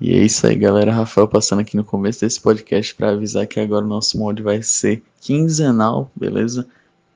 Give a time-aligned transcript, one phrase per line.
[0.00, 0.92] E é isso aí, galera.
[0.92, 4.62] Rafael passando aqui no começo desse podcast para avisar que agora o nosso mod vai
[4.62, 6.66] ser quinzenal, beleza?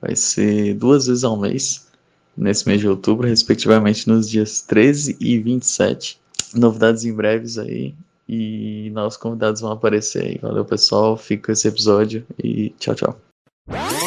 [0.01, 1.87] Vai ser duas vezes ao mês,
[2.35, 6.19] nesse mês de outubro, respectivamente nos dias 13 e 27.
[6.55, 7.93] Novidades em breves aí
[8.27, 10.39] e novos convidados vão aparecer aí.
[10.41, 11.15] Valeu, pessoal.
[11.15, 14.00] Fica com esse episódio e tchau, tchau.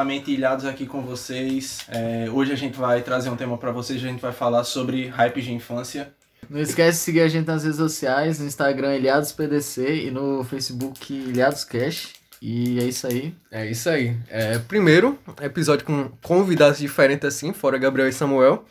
[0.00, 1.84] Novamente ilhados aqui com vocês.
[1.88, 5.08] É, hoje a gente vai trazer um tema para vocês, a gente vai falar sobre
[5.08, 6.10] hype de infância.
[6.48, 10.42] Não esquece de seguir a gente nas redes sociais, no Instagram Ilhados PDC e no
[10.42, 12.14] Facebook Ilhados Cash.
[12.40, 13.34] E é isso aí.
[13.50, 14.16] É isso aí.
[14.30, 18.64] É, primeiro, episódio com convidados diferentes assim, fora Gabriel e Samuel.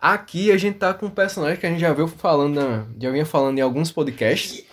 [0.00, 3.26] Aqui a gente tá com um personagem que a gente já veio falando, já vinha
[3.26, 4.64] falando em alguns podcasts.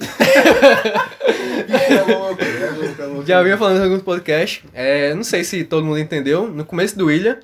[3.26, 4.62] Já vinha falando em alguns podcasts.
[4.72, 6.48] É, não sei se todo mundo entendeu.
[6.48, 7.40] No começo do Ilha,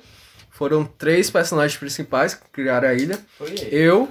[0.51, 3.19] foram três personagens principais que criaram a ilha.
[3.71, 4.09] Eu.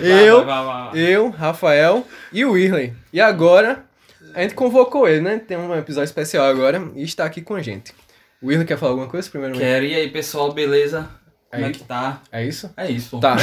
[0.00, 0.46] eu,
[0.94, 2.92] eu, Rafael e o Whirley.
[3.12, 3.84] E agora,
[4.32, 5.40] a gente convocou ele, né?
[5.40, 7.92] Tem um episódio especial agora e está aqui com a gente.
[8.40, 9.58] O Whirley quer falar alguma coisa primeiro?
[9.58, 9.84] Quero.
[9.84, 11.08] E aí, pessoal, beleza?
[11.50, 12.22] Como é que tá?
[12.30, 12.70] É isso?
[12.76, 13.18] É isso, pô.
[13.18, 13.36] Tá.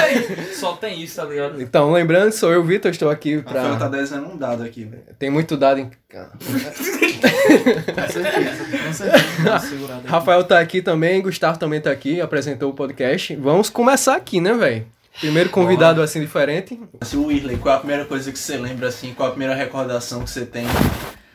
[0.58, 1.60] Só tem isso, tá ligado?
[1.60, 3.88] Então, lembrando, sou eu, Vitor, estou aqui Rafael tá pra...
[3.88, 5.02] desenhando um dado aqui, velho.
[5.18, 5.90] Tem muito dado em...
[6.10, 8.64] Com certeza.
[8.86, 10.02] Com certeza.
[10.06, 13.36] Rafael tá aqui também, Gustavo também tá aqui, apresentou o podcast.
[13.36, 14.86] Vamos começar aqui, né, velho?
[15.20, 16.80] Primeiro convidado assim diferente.
[17.02, 19.54] Se o Whirley, qual é a primeira coisa que você lembra assim, qual a primeira
[19.54, 20.64] recordação que você tem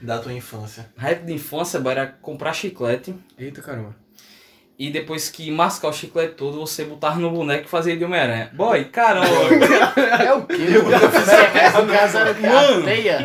[0.02, 0.88] da tua infância?
[0.98, 4.07] Hype de infância era comprar chiclete Eita caramba.
[4.80, 8.52] E depois que mascar o chiclete todo, você botar no boneco e fazer de Homem-Aranha.
[8.54, 9.28] Boy, caramba!
[10.24, 10.56] É o quê?
[11.54, 12.46] Pera, no caso era o quê?
[12.46, 13.20] A teia?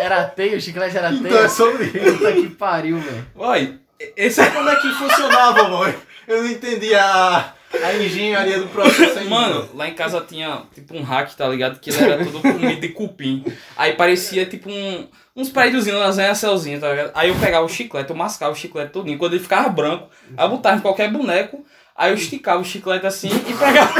[0.00, 1.26] Era a teia, o chiclete era a teia?
[1.26, 2.18] Então é sobre isso.
[2.18, 3.26] Puta que pariu, velho.
[3.34, 3.78] boy,
[4.16, 5.94] esse Sabe como é que funcionava, boy?
[6.28, 9.30] Eu não entendi a, a engenharia do processo ainda.
[9.30, 11.78] Mano, lá em casa tinha tipo um hack, tá ligado?
[11.80, 13.44] Que ele era todo comido de cupim.
[13.76, 17.10] Aí parecia tipo um, uns prédiozinhos, umas arranha-céuzinhas, tá ligado?
[17.14, 19.18] Aí eu pegava o chiclete, eu mascava o chiclete todinho.
[19.18, 21.64] Quando ele ficava branco, aí eu botava em qualquer boneco,
[21.96, 23.92] aí eu esticava o chiclete assim e pegava.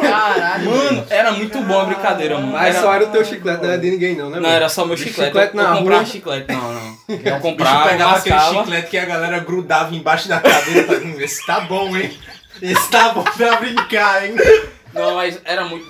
[0.00, 0.70] Caralho.
[0.70, 2.52] Mano, era muito bom a brincadeira, mano.
[2.52, 4.38] Mas Era- só era o teu chiclete, não era de ninguém não, né?
[4.40, 5.26] Não, era só meu chiclete.
[5.28, 6.04] chiclete eu, eu comprava rua.
[6.06, 6.52] chiclete.
[6.52, 6.94] Não, não.
[7.24, 8.58] Eu comprava, pegava aquele mascava.
[8.64, 12.10] chiclete que a galera grudava embaixo da cadeira pra dizer, esse tá bom, hein?
[12.90, 14.34] Tá bom pra brincar, hein?
[14.92, 15.84] Não, mas era muito.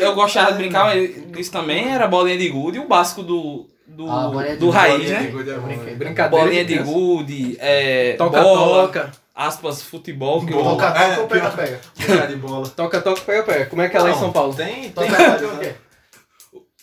[0.00, 3.66] Eu gostava de brincar, mas isso também era bolinha de gude e o básico do.
[3.86, 5.26] Do, Ah, do gude, raiz, bolinha né?
[5.26, 5.66] de gude é bom.
[5.96, 6.28] Brincadeira.
[6.44, 9.10] Bolinha de gude, é, Toca, bola, toca.
[9.34, 10.44] aspas, futebol.
[10.44, 10.52] Que.
[10.52, 12.26] Toca, É, toca ou pega, pega?
[12.28, 12.68] De bola.
[12.68, 13.66] Toca, toca, pega, pega.
[13.66, 14.54] Como é que é lá em São Paulo?
[14.54, 14.90] Tem, tem.
[14.92, 15.72] Toca, toca o quê?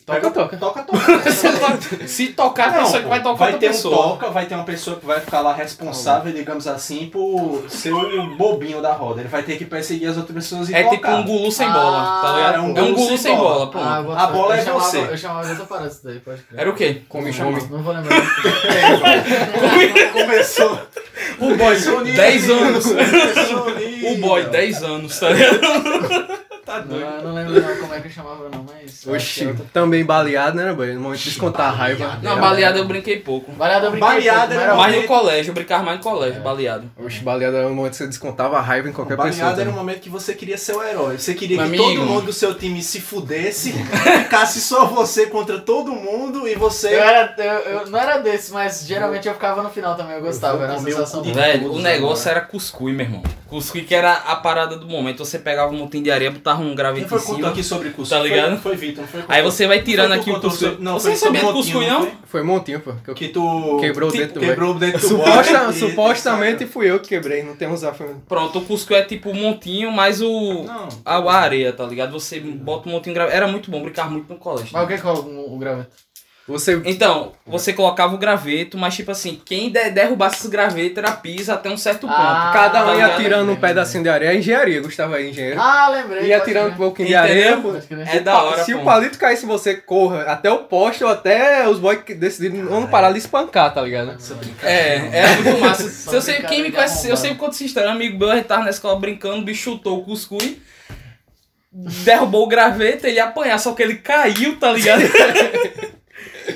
[0.05, 0.57] Toca, toca.
[0.57, 1.31] Toca, toca.
[1.31, 3.95] Se to- Se tocar, Não, pessoa que vai tocar vai outra ter um pessoa.
[3.97, 8.35] toca, vai ter uma pessoa que vai ficar lá responsável, digamos assim, por ser o
[8.38, 9.21] bobinho da roda.
[9.21, 10.95] Ele vai ter que perseguir as outras pessoas e É tocar.
[10.95, 12.53] tipo um gulu sem bola, tá Ah, ligado?
[12.55, 13.53] é um é um gulu sem sem bola.
[13.55, 13.88] bola, pronto.
[13.88, 14.99] Ah, A bola eu é chamava- você.
[14.99, 16.59] Eu chamava de outra parada isso daí, pode crer.
[16.61, 17.01] Era o quê?
[17.09, 17.72] Come, Chama- come.
[17.72, 18.16] Não vou lembrar.
[20.13, 20.79] Começou.
[21.39, 21.75] O boy,
[22.16, 22.85] 10 anos.
[22.85, 25.59] O boy, 10 anos, tá ligado?
[26.66, 27.06] Tá Não, doido.
[27.06, 29.06] eu não lembro não como é que eu chamava não, mas...
[29.06, 30.94] Oxi, é outra- também baleado, né, boy?
[30.94, 32.20] No momento de descontar a raiva.
[32.24, 33.52] Não, baleado eu brinquei pouco.
[33.52, 36.03] Baleada eu brinquei Baleada pouco, era era Mais um- no colégio, eu brincava mais no
[36.03, 36.90] colégio, baleado.
[36.98, 39.31] Oxi, baleado era o momento que você descontava a raiva em qualquer pessoa.
[39.31, 39.76] Baleado era tá?
[39.76, 41.18] momento que você queria ser o herói.
[41.20, 42.00] Você queria Meu que amigo.
[42.02, 43.72] todo mundo do seu time se fudesse,
[44.24, 46.96] ficasse só você contra todo mundo e você.
[46.96, 47.44] Eu, era, eu,
[47.82, 50.80] eu não era desse, mas geralmente eu ficava no final também, eu gostava, era uma
[50.80, 51.24] comer o sensação.
[51.24, 52.40] Velho, o negócio agora.
[52.40, 53.24] era cuscuz, meu irmão.
[53.47, 55.24] Cuscuz que era a parada do momento.
[55.24, 57.49] Você pegava um montinho de areia, botava um Quem gravete foi em cima.
[57.49, 58.09] aqui sobre cuscuz?
[58.09, 58.51] Tá ligado?
[58.61, 59.23] Foi, foi Vitor, não foi?
[59.27, 60.79] Aí você vai tirando aqui o cuscuz.
[60.79, 62.43] Não, você sabia Montinho, cuscuz, não foi?
[62.43, 62.93] Montinho, pô.
[63.03, 65.73] que eu- Que tu Quebrou o tipo, dentro do quebrou o dentro do Suposta, e-
[65.73, 67.91] supostamente fui eu que quebrei, não temos a
[68.28, 70.63] Pronto, o cuscuz é tipo um montinho, mais o.
[70.63, 70.90] Não.
[71.05, 72.11] A, a areia, tá ligado?
[72.13, 73.35] Você bota um montinho de gravete.
[73.37, 74.69] Era muito bom, brincava muito no colégio.
[74.72, 75.90] Mas o que que é o, o graveto?
[76.47, 81.12] Você Então, você colocava o graveto, mas tipo assim, quem de- derrubasse esse graveto era
[81.14, 82.14] pisa até um certo ponto.
[82.20, 85.59] Ah, cada um ia tirando um pedacinho de areia, é engenharia, Gustavo aí, engenheiro.
[85.59, 86.26] Ah, lembrei.
[86.28, 87.58] ia tirando um pouquinho de areia.
[88.14, 88.82] É da hora, Se pô.
[88.82, 92.86] o palito caísse, você corra até o poste ou até os boys que decidiram não
[92.86, 94.16] parar de espancar, tá ligado?
[94.62, 95.90] É, era muito massa.
[95.90, 97.90] Se eu sei, quem me conhece, eu sempre conto essa história.
[97.90, 100.58] Um amigo meu, a gente tava na escola brincando, o bicho chutou o cuscuz,
[101.72, 105.02] derrubou o graveto, ele ia apanhar, só que ele caiu, tá ligado?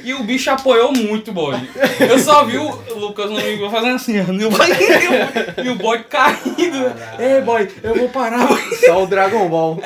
[0.03, 1.69] E o bicho apoiou muito o bode.
[1.99, 6.93] Eu só vi o Lucas no amigo fazendo assim, e o- e o bode caindo.
[7.17, 8.47] Ei, boy, eu vou parar.
[8.47, 8.59] boy.
[8.85, 9.79] Só o Dragon Ball.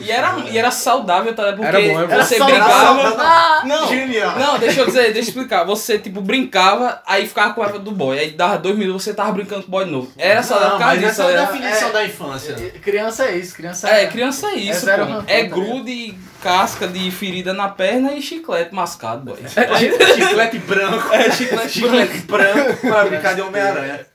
[0.00, 1.52] E era, e era saudável, tá?
[1.52, 3.14] Porque Era bom, era você Era brincava.
[3.18, 4.38] Ah, Não, Genial.
[4.38, 5.64] não, deixa eu dizer, deixa eu explicar.
[5.64, 8.18] Você, tipo, brincava, aí ficava com raiva do boy.
[8.18, 10.10] Aí dava dois minutos, você tava brincando com o boy de novo.
[10.16, 12.54] Era saudável mas essa é a era- definição é- da infância.
[12.82, 15.22] Criança é isso, criança É, criança é isso, zero pô.
[15.26, 19.38] É grude, casca de ferida na perna e chiclete mascado, boy.
[19.48, 21.12] Chiclete branco.
[21.14, 24.06] É, chiclete Chiclete branco pra brincar de Homem-Aranha.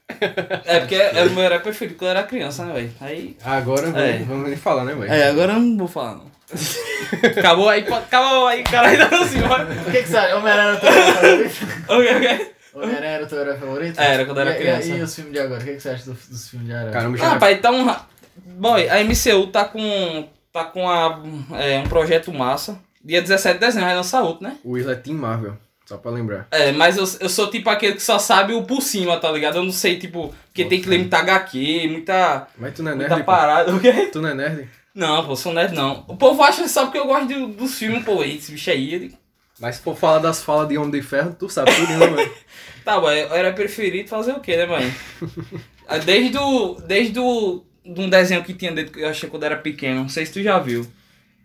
[0.66, 2.92] É, porque era o meu herói preferido quando eu era criança, né, velho?
[3.02, 3.38] Aí.
[3.44, 4.18] Agora vamos, É.
[4.20, 5.12] vamos nem falar, né, velho?
[5.12, 6.34] É, agora eu não vou falar, não.
[7.40, 9.64] acabou aí, pode- acabou aí, cara, ainda assim, vai.
[9.64, 10.36] O que que você acha?
[10.38, 11.86] Homem-Aranha era teu herói favorito?
[11.88, 12.54] Ok, ok.
[12.76, 14.00] Homem-Aranha era teu herói favorito?
[14.00, 14.88] Era, quando eu era E- e- criança.
[14.88, 15.62] E, os filmes de agora?
[15.62, 16.92] O que que você acha do- dos filmes de herói?
[16.92, 17.30] Caramba, Ah, já.
[17.30, 18.00] rapaz, então.
[18.46, 20.28] Boy, a MCU tá com.
[20.54, 21.20] Tá com a,
[21.60, 22.80] é, um projeto massa.
[23.04, 24.56] Dia 17 de dezembro vai lançar outro, né?
[24.64, 26.48] O Will é Team Marvel, só pra lembrar.
[26.52, 29.58] É, mas eu, eu sou tipo aquele que só sabe o por cima, tá ligado?
[29.58, 32.48] Eu não sei, tipo, porque tem que ler muita HQ, muita.
[32.58, 33.32] Mas tu não é nerd, muita pô?
[33.32, 33.76] parada.
[33.76, 33.92] O quê?
[34.12, 34.70] Tu não é nerd?
[34.96, 36.06] Não, pô, sou nerd não.
[36.08, 38.94] O povo acha só porque eu gosto de- dos filmes, pô, esse bicho aí.
[38.94, 39.16] Ele...
[39.60, 42.32] Mas se for falar das falas de Homem de Ferro, tu sabe tudo, né, mano?
[42.86, 44.94] Tá, eu era preferido fazer o quê, né, mãe?
[45.88, 46.76] Ah, Desde o.
[46.76, 47.64] Desde o.
[47.86, 50.32] De um desenho que tinha dentro que eu achei quando era pequeno, não sei se
[50.34, 50.86] tu já viu.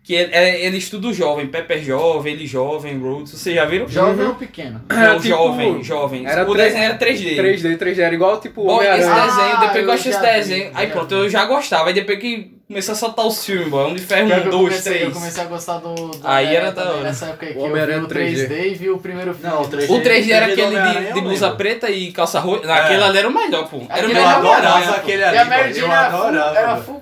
[0.03, 3.87] Que ele, é- ele estuda o jovem, Pepper jovem, ele jovem, Rhodes, vocês já viram?
[3.87, 4.81] Jovem ou pequeno?
[4.89, 6.25] Não, tipo, jovem, jovem.
[6.25, 7.35] era o desenho era 3D.
[7.35, 10.31] 3D, 3D, era igual tipo Bom, esse desenho, Ah, depois que eu achei esse já
[10.31, 11.15] vi, desenho, aí pronto, vi.
[11.15, 11.89] eu já gostava.
[11.89, 14.47] Aí depois que começou a soltar os filmes, mano, Homem de Ferro Pior 1, que
[14.47, 15.13] eu 2, comecei, eu 3.
[15.13, 15.95] comecei a gostar do.
[15.95, 17.01] do Aí era da hora.
[17.01, 19.49] Nessa época aí, que O eu vi Homem-Aranha o 3D e vi o primeiro filme.
[19.49, 19.89] Não, o 3D.
[19.89, 21.57] O 3D era aquele de, de eu blusa lembro.
[21.57, 22.67] preta e calça roxa.
[22.67, 23.81] Não, Aquele ali era o melhor, pô.
[23.89, 25.49] Era o Eu melhor Homem-Aranha, aquele E a ali.
[25.49, 26.57] Mary Jane Eu era full, adorava.
[26.59, 26.81] era pô.
[26.83, 27.01] full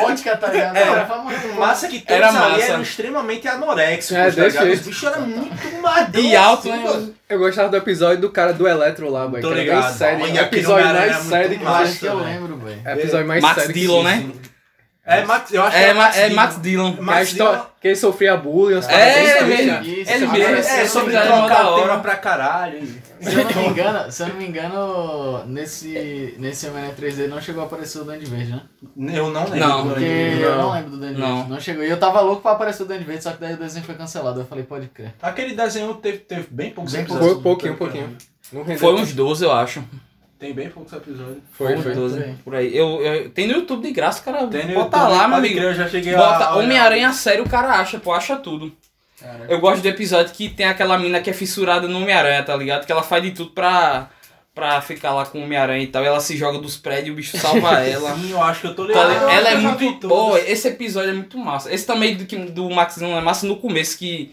[0.00, 0.76] vodka, tá ligado?
[0.76, 0.90] Era.
[0.90, 1.36] Era famoso.
[1.58, 2.64] Massa que todos Era ali massa.
[2.72, 4.70] eram extremamente anoréxicos, É, tá ligado?
[4.72, 6.24] Os bichos eram muito magros.
[6.24, 6.84] E alto, assim, né?
[6.90, 7.14] mano.
[7.28, 9.42] Eu gostava do episódio do cara do Eletro lá, velho.
[9.42, 9.92] Tô ligado.
[9.96, 10.24] sério.
[10.24, 12.80] Olha, O aquele episódio Homem-Aranha mais sério que Eu que eu lembro, velho.
[12.84, 14.26] É o episódio mais Max sério que Dillon, né?
[15.04, 16.34] É, Max, eu acho que É, era Ma- é Dillon.
[16.36, 16.92] Max Dillon.
[16.92, 17.66] Que a Max história, Dillon.
[17.80, 19.82] que ele sofria bullying, umas É, tristes, mesmo.
[19.84, 20.56] Isso, Ele mesmo.
[20.56, 22.86] É, sobre é trocar o tema pra caralho.
[23.20, 27.40] Se eu não me engano, se eu não me engano, nesse, nesse Homem-Aranha 3D não
[27.40, 28.62] chegou a aparecer o Duende Verde, né?
[29.16, 29.58] Eu não lembro.
[29.58, 29.82] Não.
[29.82, 31.34] do Porque eu não lembro do Duende Não.
[31.36, 31.50] Verde.
[31.50, 31.82] Não chegou.
[31.84, 33.96] E eu tava louco pra aparecer o Duende Verde, só que daí o desenho foi
[33.96, 34.38] cancelado.
[34.40, 35.14] Eu falei, pode crer.
[35.20, 37.32] Aquele desenho teve, teve bem poucos Bem episódios.
[37.32, 38.16] Foi pouquinho, pouquinho.
[38.78, 39.82] Foi uns 12, eu acho.
[40.42, 41.38] Tem bem poucos episódios.
[41.52, 41.94] Foi, foi.
[41.94, 42.34] 12, Por aí.
[42.46, 42.76] por aí.
[42.76, 44.44] Eu, eu- tem no YouTube de graça, cara.
[44.48, 45.60] Tem no bota YouTube, lá, meu pode amigo.
[45.60, 46.54] Eu já cheguei Bota.
[46.56, 48.72] Homem-Aranha sério, o cara acha, pô, acha tudo.
[49.48, 52.84] Eu gosto do episódio que tem aquela mina que é fissurada no Homem-Aranha, tá ligado?
[52.84, 54.10] Que ela faz de tudo pra,
[54.52, 56.02] pra ficar lá com o Homem-Aranha e tal.
[56.02, 58.12] E ela se joga dos prédios e o bicho salva ela.
[58.16, 59.12] Sim, eu acho que eu tô Tá ligado.
[59.12, 59.30] ligado?
[59.30, 60.40] ela é muito boa.
[60.40, 61.72] Esse episódio é muito massa.
[61.72, 64.32] Esse também do, do Max não é massa no começo, que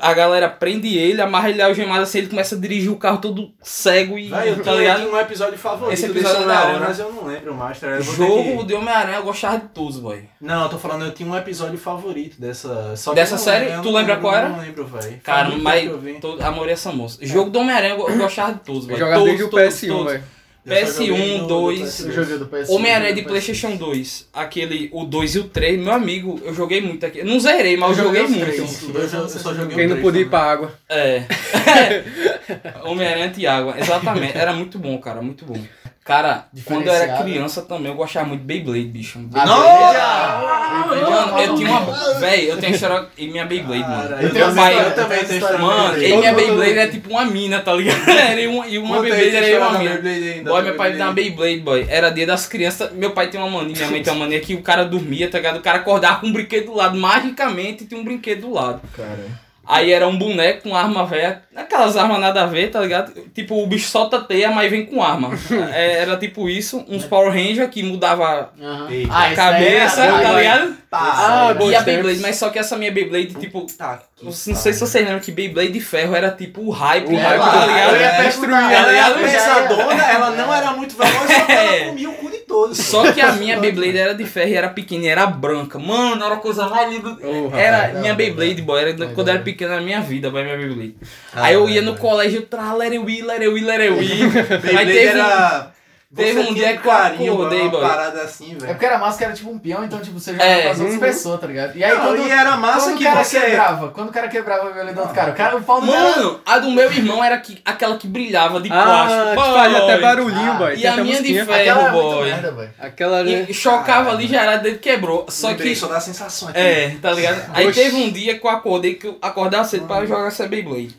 [0.00, 3.50] a galera prende ele, amarra ele algemado assim, ele começa a dirigir o carro todo
[3.62, 4.28] cego e.
[4.28, 5.02] Véi, eu tá ligado?
[5.02, 6.88] tinha um episódio favorito Esse episódio é da Homem-Aranha, hora.
[6.88, 7.78] mas eu não lembro mais.
[7.78, 10.24] tá Jogo que- de Homem-Aranha eu gostava de todos, boy.
[10.40, 12.96] Não, eu tô falando, eu tinha um episódio favorito dessa...
[12.96, 13.66] Só que Dessa série?
[13.66, 14.48] lembro, Tu lembra lembro, qual era?
[14.48, 15.20] Não lembro, velho.
[15.22, 15.90] Cara, mas
[16.20, 17.18] todo, amor e essa moça.
[17.20, 18.98] Jogo do Homem-Aranha eu gostava de todos, Eu boy.
[18.98, 20.12] jogava desde o todos, PS1, todos.
[20.12, 20.24] velho.
[20.66, 22.06] Eu só joguei PS1, no- no 2, PS2.
[22.06, 22.70] Eu joguei do PS.
[22.70, 24.28] Homem-Aranha de do Playstation 2.
[24.32, 27.22] Aquele, o 2 e o 3, meu amigo, eu joguei muito aqui.
[27.22, 28.92] Não zerei, mas eu joguei muito.
[28.92, 30.74] dois eu só joguei Quem não podia ir pra água.
[30.88, 31.22] É.
[32.84, 34.36] Homem-Aranha e água, exatamente.
[34.36, 35.58] Era muito bom, cara, muito bom.
[36.06, 39.18] Cara, quando eu era criança também, eu gostava muito de Beyblade, bicho.
[39.34, 40.88] Ah, Não!
[40.88, 41.80] Beyblade, Mano, eu tinha uma.
[42.20, 44.10] Véi, eu tenho história em minha Beyblade, mano.
[44.22, 45.58] Eu tenho também, história- eu também tenho história.
[45.58, 46.78] Mano, e minha Beyblade.
[46.78, 48.06] É tipo uma mina, tá ligado?
[48.08, 50.00] Era e uma, e uma Beyblade era e uma mina.
[50.44, 51.86] Boy, meu pai me deu uma Beyblade, boy.
[51.88, 52.92] Era dia das crianças.
[52.92, 55.38] Meu pai tem uma mania, minha mãe tem uma mania que o cara dormia, tá
[55.38, 55.56] ligado?
[55.56, 56.96] O cara acordava com um brinquedo do lado.
[56.96, 58.80] Magicamente tinha um brinquedo do lado.
[58.96, 59.45] Cara.
[59.66, 61.42] Aí era um boneco com arma velha.
[61.54, 63.12] Aquelas armas nada a ver, tá ligado?
[63.34, 65.30] Tipo, o bicho solta teia, mas vem com arma.
[65.72, 68.52] É, era tipo isso, uns Power Ranger que mudava.
[68.60, 70.76] Ah, a é- cabeça, ah, tá ligado?
[70.88, 70.98] Tá.
[71.00, 71.80] Ah, E a.
[71.80, 73.66] Beyblade, mas só que essa minha Beyblade, tipo.
[73.76, 74.00] Tá.
[74.22, 77.22] Não sei se vocês lembram que Beyblade de ferro era tipo o hype, O tá
[77.28, 77.94] hype, ligado?
[77.94, 79.18] eu ia É, perguntar, Ela era ligado?
[79.30, 81.76] pensadora, ela não era muito veloz, só que É.
[81.82, 82.78] ela comia o cu de todos.
[82.78, 85.78] Só que a minha Beyblade era de ferro e era pequena e era branca.
[85.78, 87.14] Mano, era a coisa mais linda.
[87.54, 88.80] Era não, minha não, Beyblade, boy.
[88.80, 90.96] Era Não, quando eu era pequena na minha vida, boy, minha Beyblade.
[91.34, 94.22] Ah, Aí eu ia no colégio, tra, lereuí, lereuí, lereuí.
[94.78, 95.72] Aí Beyblade era
[96.16, 97.80] Teve um dia que eu acordei, uma boy.
[97.80, 98.66] parada assim, É velho.
[98.72, 100.62] porque era massa que era tipo um peão, então tipo, você jogava É.
[100.62, 101.00] com as outras Uhum.
[101.00, 101.76] pessoas, tá ligado?
[101.76, 104.12] E aí Não, quando, e era massa quando que o cara você- quebrava, quando o
[104.12, 105.86] cara quebrava o violino do outro cara, o cara, o pau do.
[105.86, 109.30] Mano, a do meu irmão era que, aquela que brilhava de Ah, plástico.
[109.42, 110.00] que fazia até boy.
[110.00, 110.72] barulhinho, Ah, boy.
[110.74, 111.52] e Tem a até minha de ferro.
[111.52, 112.24] Aquela é muito boy.
[112.30, 112.70] merda, velho.
[112.78, 113.46] Aquela ali.
[113.48, 115.26] E chocava ali, já era dele quebrou.
[115.28, 115.74] Só que.
[115.76, 116.58] só da sensação aqui.
[116.58, 117.50] É, tá ligado?
[117.54, 120.96] Aí teve um dia que eu acordei que eu acordava cedo pra jogar essa Beyblade.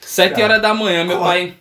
[0.00, 1.54] Sete horas da manhã, meu pai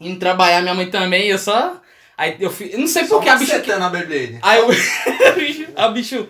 [0.00, 1.74] indo trabalhar, minha mãe também, eu só.
[2.18, 2.72] Aí eu fiz.
[2.72, 3.58] Eu não sei Só por que a bicha.
[3.58, 4.38] macetando a Beyblade.
[4.42, 4.68] Aí eu.
[5.76, 6.28] a bicho.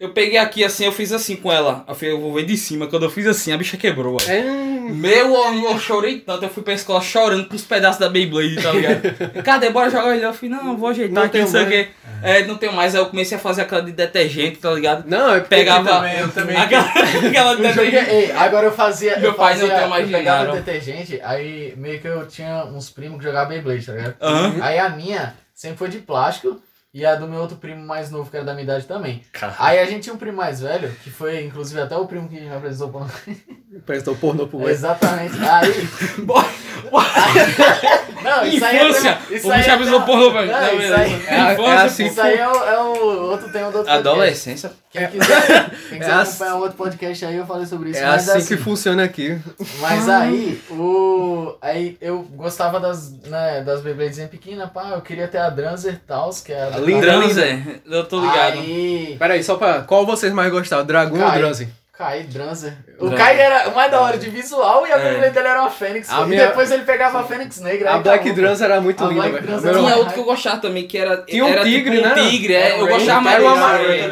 [0.00, 1.84] Eu peguei aqui assim, eu fiz assim com ela.
[1.86, 2.86] Eu falei, eu vou ver de cima.
[2.86, 4.34] Quando eu fiz assim, a bicha quebrou, ué.
[4.38, 8.08] É, Meu, eu, eu chorei tanto, eu fui pra escola chorando com os pedaços da
[8.08, 9.02] Beyblade, tá ligado?
[9.44, 9.68] Cadê?
[9.68, 10.24] Bora jogar ele?
[10.24, 11.74] Eu falei, não, eu vou ajeitar Não aqui, não sei o mais.
[11.86, 11.88] quê.
[12.22, 12.94] É, não tenho mais.
[12.94, 15.04] Aí eu comecei a fazer aquela de detergente, tá ligado?
[15.06, 16.56] Não, é porque Pegava também, eu também.
[16.56, 16.84] aquela,
[17.28, 18.10] aquela de Eu detergente.
[18.10, 19.18] ei, agora eu fazia.
[19.18, 20.64] Meu eu pai não fazia, tem mais Eu pegava dinheiro.
[20.64, 24.14] detergente, aí meio que eu tinha uns primos que jogavam Beyblade, tá ligado?
[24.22, 24.56] Aham.
[24.62, 26.58] Aí a minha sempre foi de plástico
[26.92, 29.22] e a do meu outro primo mais novo, que era da minha idade também.
[29.32, 29.54] Cara.
[29.58, 32.40] Aí a gente tinha um primo mais velho, que foi inclusive até o primo que
[32.40, 33.10] me apresentou o pornô.
[33.86, 34.78] prestou pornô pro Wes.
[34.78, 35.34] Exatamente.
[35.38, 35.88] Aí.
[38.22, 39.18] Não, isso aí Infância!
[39.30, 39.34] é.
[39.34, 40.50] Isso O bicho é avisou não, pornô, velho.
[40.52, 41.12] Não, Não, isso aí.
[41.26, 42.06] É, é Infância, assim.
[42.06, 44.08] isso aí é o, é o outro tema do outro podcast.
[44.08, 44.72] Adolescência.
[44.90, 48.00] Quem quiser, quem quiser É assim- acompanhar o outro podcast aí, eu falei sobre isso.
[48.00, 49.38] É mas assim que funciona aqui.
[49.80, 51.54] Mas aí, o.
[51.62, 56.40] Aí eu gostava das, né, das Beybladezinhas pequenas, pá, eu queria ter a Dranzer Tals,
[56.40, 56.70] que é a.
[56.80, 57.00] A linda.
[57.00, 58.58] Dranzer, eu tô ligado.
[58.58, 59.16] Aí.
[59.18, 59.82] Pera aí, só pra.
[59.82, 60.86] Qual vocês mais gostavam?
[60.86, 61.68] Dragon ou Kai.
[62.00, 62.72] Kai, Dranzer.
[62.98, 63.18] O Dranzer.
[63.18, 65.02] Kai era o mais da hora de visual e a É.
[65.10, 66.10] Beyblade dele era uma Fênix.
[66.10, 67.92] A e minha- depois ele pegava a Fênix Negra.
[67.94, 68.32] A Black.
[68.32, 69.60] Dranzi era muito linda, velho.
[69.60, 71.18] Tinha outro que eu gostava também, que era.
[71.18, 72.30] Tinha um era tigre, tipo um né?
[72.30, 72.80] tigre, é.
[72.80, 73.54] Eu gostava mais era desse.
[73.54, 74.08] o amarelo, é.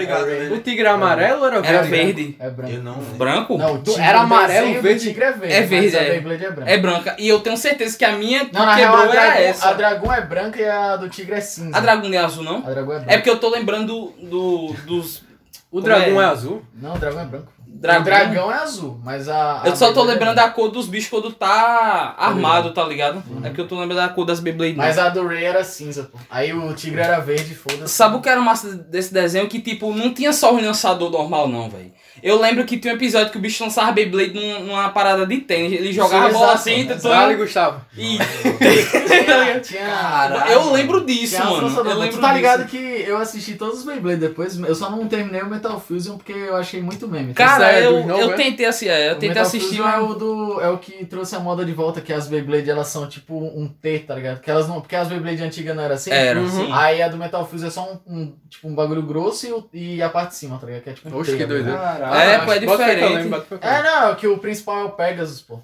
[0.48, 0.50] né?
[0.54, 1.88] O tigre amarelo era Era verde?
[2.22, 2.36] verde.
[2.38, 2.72] É branco.
[2.74, 2.94] Eu não.
[2.94, 3.56] Branco?
[3.58, 5.00] Não, Era o amarelo, do verde.
[5.08, 5.54] tigre é verde.
[5.54, 6.10] É verde, é.
[6.10, 6.70] Beyblade é branca.
[6.70, 7.16] É branca.
[7.18, 9.68] E eu tenho certeza que a minha Não, na quebrou a era Dragon, essa.
[9.68, 11.74] a Dragon é branca e a do tigre é cinza.
[11.74, 12.58] A Dragon não é azul, não?
[12.58, 13.12] A Dragon é branca.
[13.14, 15.26] É porque eu tô lembrando do, dos.
[15.70, 16.24] O Como dragão é?
[16.24, 16.62] é azul?
[16.74, 17.52] Não, o dragão é branco.
[17.80, 18.00] Dragão.
[18.00, 19.62] O dragão é azul, mas a.
[19.62, 20.48] a Eu só tô é lembrando branca.
[20.48, 23.22] da cor dos bichos quando tá armado, tá ligado?
[23.44, 24.72] É que eu tô lembrando da cor das Beyblade.
[24.74, 24.84] não.
[24.84, 26.18] Mas a do Ray era cinza, pô.
[26.28, 27.94] Aí o tigre era verde, foda-se.
[27.94, 29.48] Sabe o que era massa desse desenho?
[29.48, 31.92] Que, tipo, não tinha só o lançador normal, não, velho.
[32.22, 35.38] Eu lembro que tinha um episódio que o bicho lançava Beyblade num- numa parada de
[35.38, 35.72] tênis.
[35.72, 37.80] Ele jogava a bola assim, tentou- Vale, Gustavo.
[37.96, 38.18] e...
[38.98, 39.60] Tinha.
[39.60, 41.68] tinha Eu lembro disso, tinha mano.
[41.90, 42.70] Eu lembro tu tá ligado disso.
[42.76, 46.32] que eu assisti todos os Beyblade depois, eu só não terminei o Metal Fusion porque
[46.32, 47.34] eu achei muito meme.
[47.34, 48.34] Cara, é eu, eu é?
[48.34, 50.10] tentei assistir, é, eu O tentei Metal assistir, Fusion é mas...
[50.10, 53.08] o do é o que trouxe a moda de volta que as Beyblade elas são
[53.08, 54.40] tipo um T, tá ligado?
[54.40, 56.10] Que elas não, porque as Beyblade antigas não era assim.
[56.10, 56.72] Era, Uhum.
[56.74, 60.02] Aí a do Metal Fusion é só um, um- tipo um bagulho grosso e, e
[60.02, 60.82] a parte de cima, tá ligado?
[60.82, 62.32] Que é tipo um Oxe, T, que tá doideira.
[62.32, 63.14] É, pô, é diferente.
[63.14, 65.60] lembro, É, não, que o principal é o Pegasus, pô.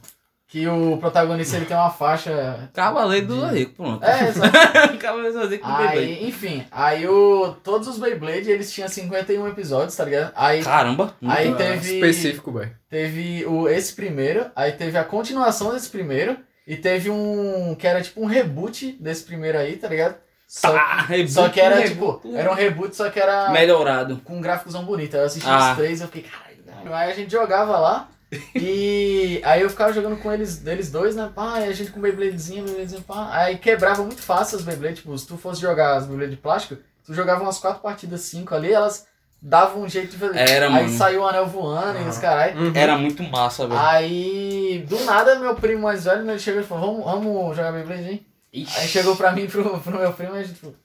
[0.46, 2.70] Que o protagonista ele tem uma faixa.
[2.72, 4.04] Cavaleiro do Zodíaco, pronto.
[4.04, 4.52] É, exato.
[5.00, 5.98] Cavaleiro do Zodíaco do Beyblade.
[5.98, 7.56] Aí, enfim, aí o.
[7.64, 10.32] Todos os Beyblade eles tinham 51 episódios, tá ligado?
[10.36, 11.14] Aí, Caramba.
[11.26, 11.94] aí Ah, teve.
[11.94, 12.70] Específico, velho.
[12.88, 17.74] Teve o, esse primeiro, aí teve a continuação desse primeiro, e teve um.
[17.76, 20.14] que era tipo um reboot desse primeiro aí, tá ligado?
[20.56, 22.20] Só, Tá, só que era tipo.
[22.32, 24.20] Era um reboot, só que era Melhorado.
[24.24, 25.16] com um gráficozão bonito.
[25.16, 25.70] Eu assisti Ah.
[25.72, 26.94] os três eu fiquei, caralho.
[26.94, 28.08] Aí a gente jogava lá.
[28.54, 31.28] E aí eu ficava jogando com eles, eles dois, né?
[31.34, 33.30] Pá, aí a gente com Beybladezinha, Beybladezinha, pá.
[33.32, 34.96] Aí quebrava muito fácil as Beyblade.
[34.96, 38.54] Tipo, se tu fosse jogar as Beyblade de plástico, tu jogava umas quatro partidas, cinco
[38.54, 39.08] ali, elas
[39.42, 40.38] davam um jeito de fazer.
[40.38, 40.88] Era, aí mano.
[40.96, 42.60] saiu o anel voando e os caralho.
[42.60, 42.72] Uhum.
[42.76, 43.80] Era muito massa, velho.
[43.80, 47.72] Aí, do nada, meu primo mais velho, né, ele chegou e falou, vamos, vamos jogar
[47.72, 48.26] Beyblade, hein?
[48.54, 48.80] Ixi.
[48.80, 50.76] Aí chegou pra mim e pro, pro meu primo e a gente falou,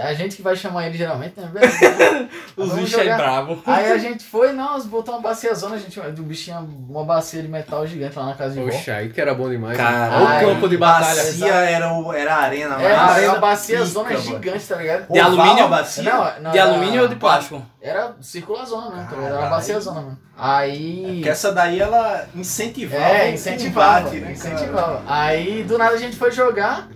[0.00, 1.50] a gente que vai chamar ele geralmente, né?
[2.56, 3.62] Os bichos é bravo.
[3.66, 7.04] Aí a gente foi, não, botou uma bacia zona, a gente, o bicho tinha uma
[7.04, 8.66] bacia de metal gigante lá na casa de vó.
[8.70, 9.76] Poxa, aí que era bom demais.
[9.76, 11.16] Cara, ai, o campo de batalha.
[11.22, 14.22] Bacia era, o, era a arena, É, mas- era uma bacia pica, zona mano.
[14.22, 15.12] gigante, tá ligado?
[15.12, 15.64] De Oval alumínio?
[15.64, 16.02] a bacia?
[16.04, 17.62] Não, não, De era- alumínio ou de plástico?
[17.82, 19.24] Era circular zona tá ligado?
[19.26, 20.18] Era uma bacia zona mesmo.
[20.38, 21.14] Aí...
[21.14, 25.02] Porque essa daí ela incentivava É, incentivava, combate, né, incentivava.
[25.06, 26.88] Aí do nada a gente foi jogar.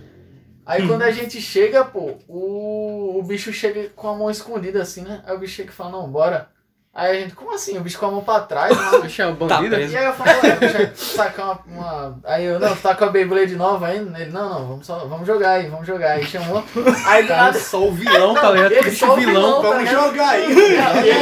[0.71, 5.01] Aí quando a gente chega, pô, o, o bicho chega com a mão escondida assim,
[5.01, 5.21] né?
[5.25, 6.49] Aí o bicho chega e fala, não, bora.
[6.93, 7.77] Aí a gente, como assim?
[7.77, 8.99] O bicho com a mão pra trás, mano.
[9.03, 9.77] Poxa, uma Tá bandida.
[9.77, 9.93] preso.
[9.93, 13.05] E aí eu ué, deixa eu sacar uma, uma- Aí eu, não, tu tá com
[13.05, 14.19] a Beyblade nova ainda?
[14.19, 16.11] Ele, não, não, vamos, só, vamos jogar aí, vamos jogar.
[16.11, 16.61] Aí chamou.
[17.05, 17.59] Aí do Cara, nada.
[17.59, 18.71] só o vilão, tá ligado?
[18.73, 19.33] Ele Bicho só o vilão.
[19.33, 19.61] vilão.
[19.61, 20.53] Vamos Tá jogar aí.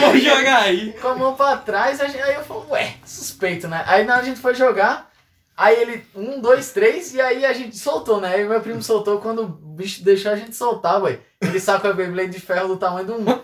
[0.02, 0.94] Vamos jogar aí.
[1.00, 3.84] com a mão pra trás, aí eu falei, ué, suspeito, né?
[3.86, 5.08] Aí na hora a gente foi jogar,
[5.60, 8.34] aí ele, um, dois, três, e aí a gente soltou, né?
[8.36, 11.20] Aí meu primo soltou, quando o bicho deixou a gente soltar, ué.
[11.42, 13.26] Ele sacou a Beyblade de ferro do tamanho do um.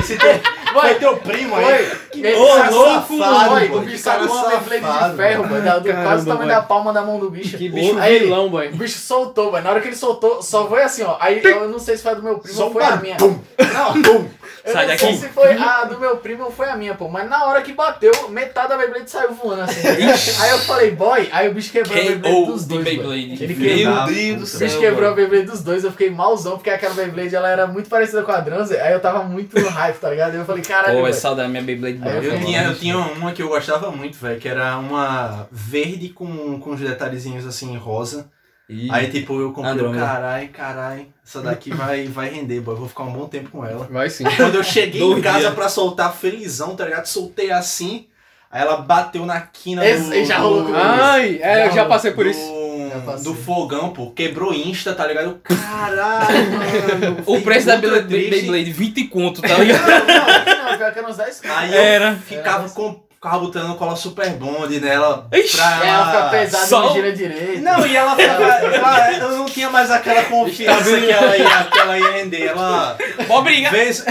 [0.00, 0.40] Esse teu,
[0.72, 1.64] foi teu primo aí.
[1.64, 5.16] Boy, Que ele cara sacou, safado, boy, boy, o bicho sacou uma Beyblade safado, de
[5.16, 7.58] ferro, boy, da- do quase o tamanho da palma da mão do bicho.
[7.58, 8.68] Que bicho Aí, vilão, boy.
[8.68, 9.60] O bicho soltou, boy.
[9.60, 11.16] Na hora que ele soltou, só foi assim, ó.
[11.20, 13.02] Aí eu não sei se foi a do meu primo Só ou foi a barulho.
[13.02, 13.16] minha.
[13.16, 13.38] Pum.
[13.72, 14.28] Não, Pum.
[14.68, 15.06] Eu Sai não daqui.
[15.06, 17.08] sei se foi a do meu primo ou foi a minha, pô.
[17.08, 19.86] Mas na hora que bateu, metade da Beyblade saiu voando assim.
[19.86, 22.84] aí eu falei, boy, aí o bicho quebrou a Beyblade dos dois.
[22.84, 23.42] Beyblade.
[23.44, 23.94] Ele quebrou.
[23.94, 24.66] Meu Deus do O céu.
[24.68, 25.12] bicho quebrou a.
[25.14, 28.40] Beyblade dos dois, eu fiquei malzão, porque aquela Beyblade ela era muito parecida com a
[28.40, 30.32] Dranzer, aí eu tava muito no hype, tá ligado?
[30.32, 32.22] Aí eu falei, caralho, Pô, é saudade minha Beyblade eu.
[32.22, 36.60] Eu tinha, eu tinha uma que eu gostava muito, velho, que era uma verde com,
[36.60, 38.30] com os detalhezinhos assim rosa.
[38.68, 40.04] Ih, Aí tipo, eu comprei, Andrômeda.
[40.04, 43.64] carai, carai, essa daqui vai, vai render, boy, eu vou ficar um bom tempo com
[43.64, 43.88] ela.
[43.90, 44.24] Vai sim.
[44.36, 45.54] Quando eu cheguei em casa dias.
[45.54, 47.06] pra soltar felizão, tá ligado?
[47.06, 48.06] Soltei assim,
[48.50, 50.24] aí ela bateu na quina Esse- do...
[50.26, 50.74] já do- rolou.
[50.76, 52.58] Ai, é, eu já passei por do, isso.
[53.06, 54.10] Já do fogão, pô.
[54.10, 55.40] Quebrou Insta, tá ligado?
[55.42, 57.22] Caralho, mano.
[57.24, 58.30] O preço da Beyblade, triste.
[58.30, 59.86] Beyblade 20 conto, tá ligado?
[59.88, 61.52] Não, não, não, pior que era uns 10 conto.
[61.54, 62.10] Aí Era.
[62.10, 65.26] eu ficava, com, ficava botando cola super bonde nela.
[65.32, 65.56] Ixi.
[65.56, 67.60] pra É, ela fica pesada e Só- não gira direito.
[67.62, 68.42] Não, e ela ficava.
[68.74, 72.46] ela- eu não tinha mais aquela confiança que ela ia, que ela ia render.
[72.46, 72.96] Ela
[73.28, 73.72] Obrigado.
[73.72, 74.04] fez.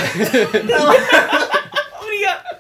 [2.02, 2.58] Obrigado.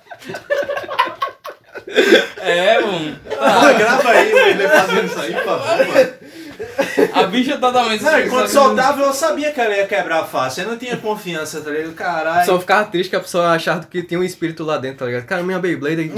[2.37, 3.19] É, mano.
[3.39, 6.13] Ah, grava aí, ele fazendo isso aí, por favor, mano.
[7.13, 8.03] A bicha totalmente.
[8.03, 10.63] Não, e quando soltava, eu sabia que ela ia quebrar fácil.
[10.63, 11.93] Eu não tinha confiança, tá ligado?
[11.93, 12.45] Caralho.
[12.45, 15.25] Só ficava triste que a pessoa achava que tinha um espírito lá dentro, tá ligado?
[15.25, 16.11] Cara, minha Beyblade aí,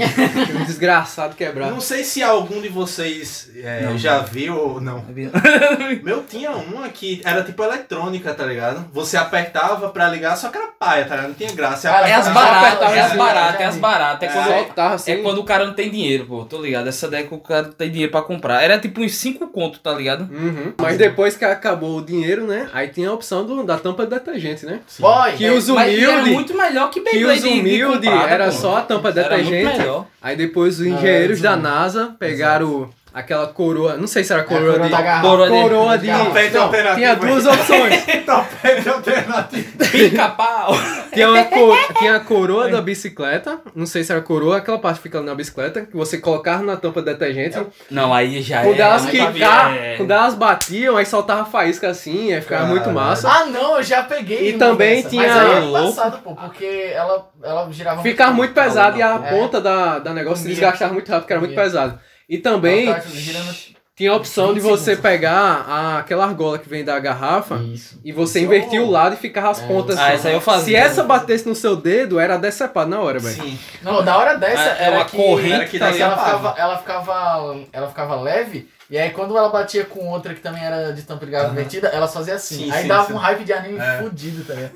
[0.60, 1.70] um desgraçado quebrar.
[1.70, 3.98] Não sei se algum de vocês é, Não.
[3.98, 5.04] já viu ou não.
[6.02, 8.86] Meu tinha uma que era tipo eletrônica, tá ligado?
[8.92, 11.28] Você apertava pra ligar, só que era paia, tá ligado?
[11.28, 11.90] Não tinha graça.
[11.90, 14.22] Ah, É as Já baratas, apertava é as assim, baratas, é as baratas.
[14.28, 14.34] É, É.
[14.34, 15.12] quando, Soltava assim.
[15.12, 16.44] é quando o cara não tem dinheiro, pô.
[16.44, 16.88] Tô ligado.
[16.88, 18.62] Essa daí é que o cara não tem dinheiro pra comprar.
[18.62, 20.28] Era tipo uns 5 conto, tá ligado?
[20.30, 20.72] Uhum.
[20.80, 22.68] Mas depois que acabou o dinheiro, né?
[22.72, 24.80] Aí tinha a opção do, da tampa de detergente, né?
[24.98, 26.32] Boy, Que os Mas era humildes.
[26.32, 28.52] muito melhor que Que Beyblade os de- de humildes comprada, era pô.
[28.52, 29.80] só a tampa de Era detergente.
[30.22, 33.96] Aí depois os Não, engenheiros era da NASA pegaram aquela coroa.
[33.96, 34.92] Não sei se era É a coroa coroa de.
[34.92, 35.28] da garrafa.
[35.28, 36.06] Coroa de- Coroa de.
[36.08, 38.04] Tapete alternativo, tinha duas opções.
[38.26, 39.78] Tapete alternativo.
[39.90, 40.72] Pica-pau.
[41.12, 43.58] Tinha, uma co- tinha a coroa da bicicleta.
[43.74, 46.76] Não sei se era coroa, aquela parte que fica na bicicleta, que você colocava na
[46.76, 47.58] tampa de detergente.
[47.90, 48.82] Não, aí já Quando é.
[48.82, 49.96] elas vi, quicar, é.
[49.96, 53.00] quando elas batiam, aí soltava faísca assim, aí ficava muito Caralho.
[53.00, 53.28] massa.
[53.28, 54.50] Ah, não, eu já peguei.
[54.50, 55.94] E também dessa, tinha- Mas aí é Louco.
[55.94, 59.30] passado, pô, porque ela, ela girava Ficava muito pesado e a É.
[59.30, 61.98] ponta da, da negócio se desgastava muito rápido, porque era muito pesado.
[62.30, 63.54] E também Ela tava girando...
[63.96, 65.02] tinha a opção de 20 você segundos.
[65.02, 68.00] pegar a- aquela argola que vem da garrafa Isso.
[68.04, 68.46] e você Isso.
[68.46, 69.66] invertia o lado e ficava as É.
[69.66, 70.14] pontas Ah, assim.
[70.14, 70.64] essa aí eu fazia.
[70.64, 73.34] Se essa batesse no seu dedo, era decepado na hora, velho.
[73.34, 73.58] Sim.
[73.82, 75.16] Não, da hora dessa É- é era uma que...
[75.16, 79.48] corrente, Era que tá ela, ficava, ela, ficava, ela ficava leve, e aí quando ela
[79.48, 82.56] batia com outra que também era de tampa de garrafa invertida, ela fazia assim.
[82.66, 83.12] Sim, aí sim, dava sim.
[83.12, 83.98] um hype de anime É.
[84.02, 84.72] fudido, tá ligado?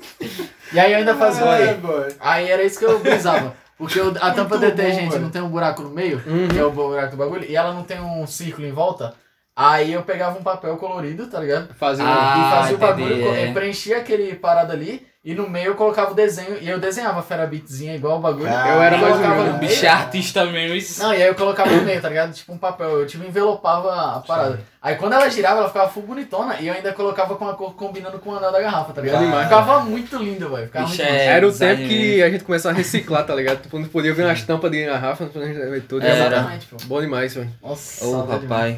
[0.73, 1.77] E aí eu ainda fazia É.
[2.19, 3.53] Aí era isso que eu brisava.
[3.77, 6.47] Porque a tampa Muito detergente não tem um buraco no meio, Uhum.
[6.47, 9.13] que é o buraco do bagulho, e ela não tem um círculo em volta.
[9.55, 11.73] Aí eu pegava um papel colorido, tá ligado?
[11.75, 13.53] Fazia um- Ah, e fazia o entendi, bagulho, é.
[13.53, 17.23] preenchia aquele parado ali, e no meio eu colocava o desenho, e eu desenhava a
[17.23, 18.49] Ferabitzinha igual o bagulho.
[18.49, 19.53] Ah, Eu era mais meio.
[19.59, 20.75] bicho é artista mesmo.
[20.75, 21.01] Isso.
[21.01, 22.33] Não, e aí eu colocava no meio, tá ligado?
[22.33, 22.99] Tipo um papel.
[22.99, 24.59] Eu tipo envelopava a parada.
[24.81, 27.73] Aí quando ela girava, ela ficava full bonitona e eu ainda colocava com a cor
[27.75, 29.21] combinando com o anel da garrafa, tá ligado?
[29.23, 29.43] Demais.
[29.45, 30.65] Ficava muito lindo, velho.
[30.67, 31.29] Ficava Bicho muito é- lindo.
[31.31, 33.61] Era o design tempo que a gente começou a reciclar, tá ligado?
[33.61, 36.05] Tipo, não podia ver umas tampas de garrafa, não podia ver tudo.
[36.05, 36.27] Era.
[36.27, 36.75] Exatamente, pô.
[36.83, 37.49] Bom demais, velho.
[37.63, 38.77] Nossa, Ô, saudade demais.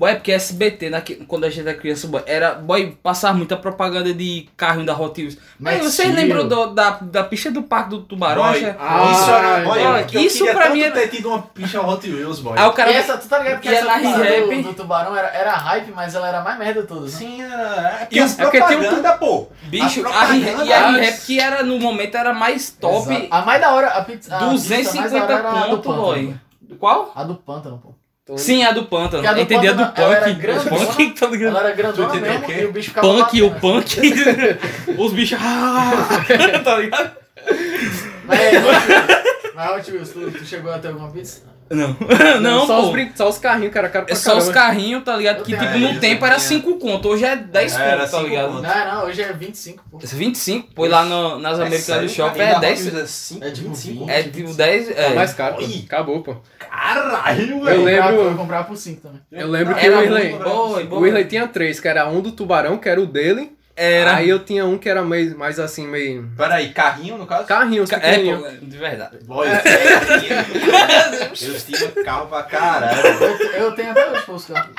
[0.00, 3.54] Boy, é porque SBT, naque- quando a gente era criança, boy, era, boy, passava muita
[3.54, 5.36] propaganda de carrinho da Hot Wheels.
[5.58, 6.10] Mas tio.
[6.14, 8.42] lembram do- da, da pista do Parque do Tubarão?
[8.44, 11.28] Boy, Ah, isso era, boy, olha, eu, eu isso queria pra mim era- ter tido
[11.28, 12.54] uma picha Hot Wheels, boy.
[12.58, 12.90] Aí o cara...
[12.92, 14.56] E essa, tu tá ligado que Ia essa pista rap.
[14.56, 17.18] do, do tubarão era, era hype, mas ela era mais merda de todas, né?
[17.18, 18.08] Sim, era...
[18.10, 19.48] E as o- é porque tinha um- propaganda, pô.
[19.64, 20.34] Bicho, a,
[20.64, 23.12] e a Rap que era, no momento, era mais top.
[23.12, 23.28] Exato.
[23.30, 24.34] A mais da hora, a pizza.
[24.34, 26.34] a pista mais da 250 hora era a Pântano, boy.
[26.78, 27.12] Qual?
[27.14, 27.99] A do pântano, pô.
[28.36, 29.26] Sim, a do Pântano.
[29.26, 30.40] A do Entendi a do Pântano, ela era Punk.
[30.40, 30.76] grandona.
[30.76, 31.48] O Punk, tá ligado?
[31.48, 33.50] Ela era grandona mesmo o e o bicho ficava Punk, o.
[33.52, 33.96] Punk.
[34.98, 35.38] Os bichos.
[35.40, 35.92] ah,
[36.64, 37.10] tá ligado?
[38.24, 38.38] Mas,
[39.64, 41.48] Hot- mas Hot Wheels, tu, tu chegou a ter alguma pizza?
[41.70, 41.96] Não.
[42.40, 42.92] Não, só, os pô.
[42.92, 43.12] brin...
[43.14, 44.52] só os carrinhos, cara, caro É só os caramba.
[44.74, 45.38] carrinhos, tá ligado?
[45.38, 46.48] Eu Que tipo, É, no tempo eu era tinha.
[46.48, 48.48] 5 conto, hoje é 10 Era conto, tá ligado?
[48.54, 48.62] conto.
[48.62, 49.98] Não, não, hoje é 25, pô.
[50.02, 52.08] 25, põe lá no, nas Américas sério?
[52.08, 52.80] do Shopping, é Hot 10.
[52.86, 53.98] Wheels é cinco, É tipo 25?
[54.06, 54.10] 20.
[54.10, 54.88] É tipo 10.
[54.90, 55.14] É É.
[55.14, 55.64] mais caro, pô.
[55.86, 56.36] Acabou, pô.
[56.58, 57.84] Caralho, Eu velho.
[57.84, 59.20] lembro- Eu comprava por 5 também.
[59.30, 60.38] Eu lembro que Era o
[60.88, 60.96] bom.
[60.96, 63.52] O Whirley tinha três, que era um do tubarão, que era o dele.
[63.82, 64.16] Era.
[64.16, 66.30] Aí eu tinha um que era meio, mais assim, meio...
[66.36, 67.46] Peraí, carrinho no caso?
[67.46, 68.40] Carrinhos É, pequenininhos.
[68.42, 69.18] pô, de verdade.
[69.24, 70.46] Boy, eu tinha-
[71.54, 73.00] eu tinha carro pra caralho.
[73.06, 74.70] Eu, eu tenho até hoje, pô, os carros.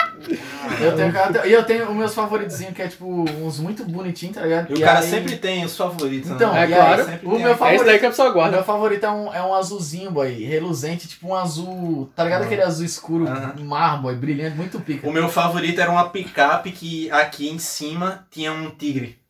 [0.79, 4.35] Eu tenho, cara, e eu tenho os meus favoritinhos, que é tipo uns muito bonitinhos,
[4.35, 4.71] tá ligado?
[4.71, 6.63] E o cara aí- sempre tem os favoritos, Então, né?
[6.65, 7.01] É e claro.
[7.07, 8.55] aí, o meu aquele- É esse daí que a favorito, pessoa o guarda.
[8.57, 12.61] meu favorito é um, é um azulzinho, boy, reluzente, tipo um azul, tá ligado aquele
[12.61, 13.25] azul escuro,
[13.63, 15.07] mar, boy, brilhante, muito pica.
[15.07, 19.20] O meu favorito era uma picape que aqui em cima tinha um tigre.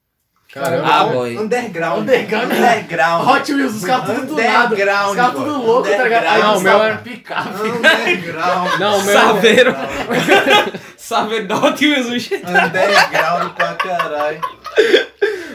[0.54, 0.88] Caramba.
[0.94, 1.38] Ah, boy.
[1.38, 2.00] Underground.
[2.02, 2.52] Underground.
[2.52, 3.28] Underground.
[3.28, 5.44] Hot Wheels, os caras tudo do nada, os Underground, caras boy.
[5.46, 6.26] tudo louco, tá ligado?
[6.28, 7.50] Aí Não, o meu era- picape.
[7.50, 8.80] Underground.
[8.80, 9.14] Não, o meu.
[9.20, 9.76] Saveiro.
[10.98, 12.10] Saveiro da Hot Wheels.
[12.10, 12.36] bicho.
[12.36, 14.42] Underground pra caralho.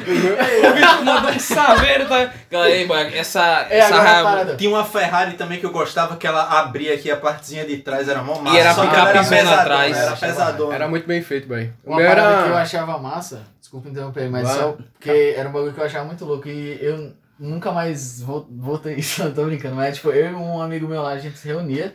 [0.06, 2.06] O bicho mandou um saveiro.
[2.06, 2.30] Tá...
[2.50, 3.66] Galera, aí, boy, essa.
[3.68, 4.54] É, essa a raiva-.
[4.56, 8.08] Tinha uma Ferrari também que eu gostava, que ela abria aqui a partezinha de trás,
[8.08, 8.56] era mó massa.
[8.58, 9.96] era só que ela picape atrás.
[9.96, 10.74] Era pesadona.
[10.74, 11.72] Era muito bem feito, velho.
[11.84, 12.62] O Uma parada que eu era.
[12.62, 13.42] achava massa,
[13.76, 14.58] desculpa interromper, mas Vai.
[14.58, 18.46] só porque era um bagulho que eu achava muito louco e eu nunca mais vol-
[18.50, 21.36] voltei isso, eu tô brincando, mas tipo, eu e um amigo meu lá, a gente
[21.38, 21.94] se reunia,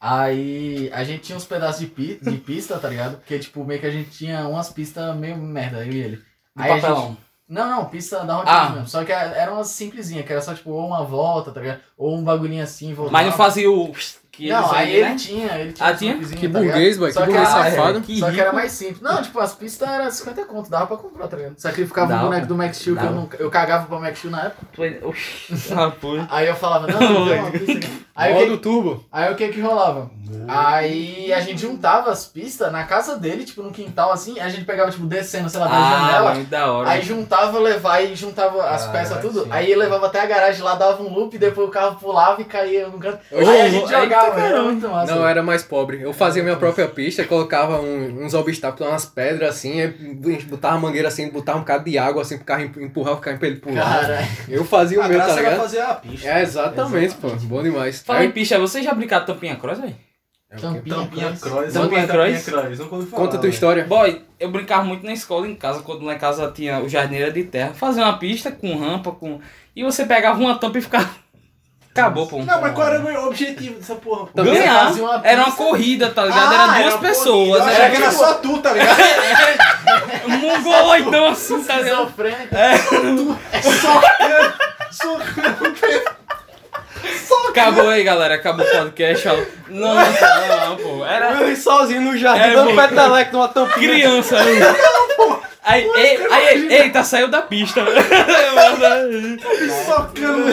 [0.00, 3.16] aí a gente tinha uns pedaços de, pi de pista, tá ligado?
[3.16, 6.16] Porque tipo, meio que a gente tinha umas pistas meio merda, eu e ele.
[6.16, 6.22] Do
[6.62, 7.16] Aí a gente- papelão.
[7.48, 8.70] Não, não, pista da Hot Ah.
[8.70, 11.80] Mesmo, só que era umas simplesinhas, que era só tipo, ou uma volta, tá ligado?
[11.96, 13.12] Ou um bagulhinho assim, voltar.
[13.12, 13.92] Mas não fazia o.
[14.36, 15.14] Que Não, eles aí aí, ele né?
[15.16, 16.18] tinha, ele tinha Ah, tinha?
[16.18, 17.08] Que tá burguês, boy.
[17.08, 18.00] Que Só que burguês era- safado.
[18.02, 19.00] Que Só que era mais simples.
[19.00, 21.54] Não, tipo, as pistas eram 50 conto, dava pra comprar, tá ligado?
[21.56, 22.24] Sacrificava Dava.
[22.24, 24.66] o boneco do Max Steel, que eu, não, eu cagava pra Max Steel na época.
[25.74, 26.26] Rapaz.
[26.30, 28.06] Aí eu falava, não, não, não, pista aqui.
[28.14, 29.04] Aí, o Modo que, turbo.
[29.12, 30.10] aí o que que rolava?
[30.48, 34.64] Aí a gente juntava as pistas na casa dele, tipo, no quintal assim, a gente
[34.64, 36.34] pegava, tipo, descendo, sei lá, da Ah, janela.
[36.34, 36.88] muito da hora.
[36.90, 39.42] Aí juntava, levava e juntava as Ah, peças tudo.
[39.42, 39.48] sim.
[39.50, 42.88] Aí levava até a garagem lá, dava um loop, depois o carro pulava e caía
[42.88, 43.18] no canto.
[43.30, 45.14] Hoje aí a gente jogava, Eita, era muito massa.
[45.14, 46.00] Não, era mais pobre.
[46.02, 49.86] Eu fazia minha própria pista, colocava um- uns obstáculos, umas pedras assim,
[50.48, 53.38] botava mangueira assim, botava um bocado de água assim pro carro empu- empurrar, o carro
[53.38, 54.02] pra ele pular.
[54.02, 54.26] Caralho.
[54.48, 55.62] Eu fazia o A meu, tá graça era ligado?
[55.62, 56.28] fazer a pista.
[56.28, 57.28] É, exatamente, pô.
[57.42, 58.00] Bom demais.
[58.02, 59.94] Fala em Aí, picha, você já brincaram tampinha cross, velho?
[60.50, 60.56] é?
[60.56, 61.40] Tampinha, Tampinha cross.
[61.40, 61.72] Cross.
[61.74, 62.44] Tampinha Cross?
[62.44, 62.70] Falar,
[63.10, 63.50] Conta tua velho.
[63.52, 63.84] história.
[63.84, 67.16] Boy, eu brincava muito na escola, em casa, quando lá em casa tinha o jardim
[67.16, 67.72] era de terra.
[67.74, 69.40] Fazia uma pista com rampa, com.
[69.74, 71.10] E você pegava uma tampa e ficava.
[72.00, 72.38] Acabou, pô.
[72.42, 74.26] Não, mas qual era o meu objetivo dessa porra?
[74.26, 74.42] pô?
[74.42, 74.92] Ganhar.
[74.92, 76.52] uma Era uma corrida, tá ligado?
[76.52, 77.62] Ah, era duas era pessoas.
[77.62, 77.78] corrida.
[77.82, 78.96] Era que era tipo só tu, tá ligado?
[80.28, 82.02] um mongoloidão assim, tá ligado?
[82.02, 82.54] Esquizofrênico.
[87.50, 88.34] Acabou aí, galera.
[88.34, 89.28] Acabou o podcast.
[89.28, 89.34] ó.
[89.68, 91.04] Não, não, não, não, pô.
[91.06, 92.76] Era Eu ia sozinho no jardim, É, dando pô.
[92.76, 93.88] peteleco numa tampinha.
[93.88, 94.36] criança
[95.66, 95.84] aí.
[95.96, 97.82] Ei, aí, ei, eita, saiu da pista.
[99.84, 100.46] Socando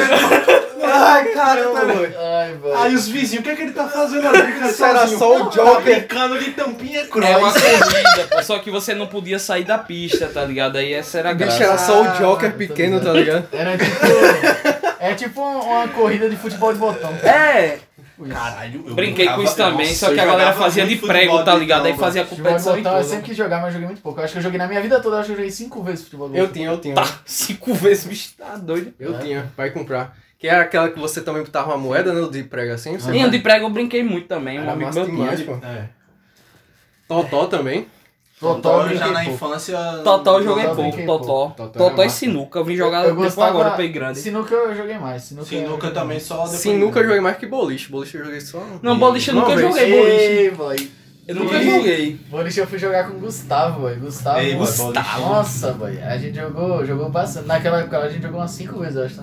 [0.86, 2.08] Ai, caramba, mano.
[2.20, 2.56] Ai.
[2.78, 4.40] Aí os vizinhos, o que é que ele tá fazendo ali?
[4.60, 5.18] Era sozinho?
[5.20, 5.82] só o Tá Joker.
[5.82, 7.30] brincando de tampinha cross.
[7.30, 8.44] É uma corrida.
[8.44, 10.78] Só que você não podia sair da pista, tá ligado?
[10.78, 11.64] Aí essa era a O bicho graça.
[11.64, 13.48] era só o Ah, Joker tô pequeno, tá ligado?
[13.54, 14.06] Era tipo.
[15.00, 17.14] É tipo uma corrida de futebol de botão.
[17.24, 17.78] É,
[18.30, 21.56] Caralho, eu brinquei com isso também, Nossa, só que a galera fazia de prego, tá
[21.56, 21.86] ligado?
[21.86, 23.10] Aí fazia competição e botão eu tudo.
[23.10, 24.20] sempre quis jogar, mas joguei muito pouco.
[24.20, 25.82] Eu acho que eu joguei na minha vida toda, eu acho que eu joguei cinco
[25.82, 26.96] vezes futebol Eu tinha, eu tinha.
[26.96, 28.94] Tá, cinco vezes, bicho, tá doido.
[29.00, 30.16] Eu tinha, vai comprar.
[30.38, 32.28] Que era aquela que você também botava uma moeda, né?
[32.30, 32.98] De prego assim.
[33.00, 35.46] Você E de prego eu brinquei muito também, um Era amigo massa meu tinha.
[35.46, 35.66] pô.
[35.66, 35.90] É.
[37.08, 37.88] Totó também.
[38.44, 39.32] Totó, eu já na pouco.
[39.32, 39.78] infância.
[40.04, 41.50] Totó eu joguei pouco, Totó.
[41.70, 44.20] Totó e sinuca, eu vim jogar Eu depois gostava- agora pra ir grande.
[44.20, 45.24] Sinuca eu joguei mais.
[45.24, 46.60] Sinuca, Sinuca também só depois.
[46.60, 47.90] Sinuca eu joguei mais que boliche.
[47.92, 48.64] Boliche eu joguei só.
[48.82, 50.16] Não, boliche eu nunca joguei boliche.
[50.24, 50.92] Ei, boy.
[51.26, 51.72] Eu nunca Ih.
[51.72, 52.20] joguei.
[52.30, 53.96] Boliche eu fui jogar com o Gustavo, boy.
[53.96, 54.40] Gustavo.
[54.40, 55.22] Ei, boy, Gustavo.
[55.22, 56.02] Nossa, boy.
[56.02, 57.48] A gente jogou, jogou bastante.
[57.48, 59.22] Naquela época a gente jogou umas cinco vezes, eu acho.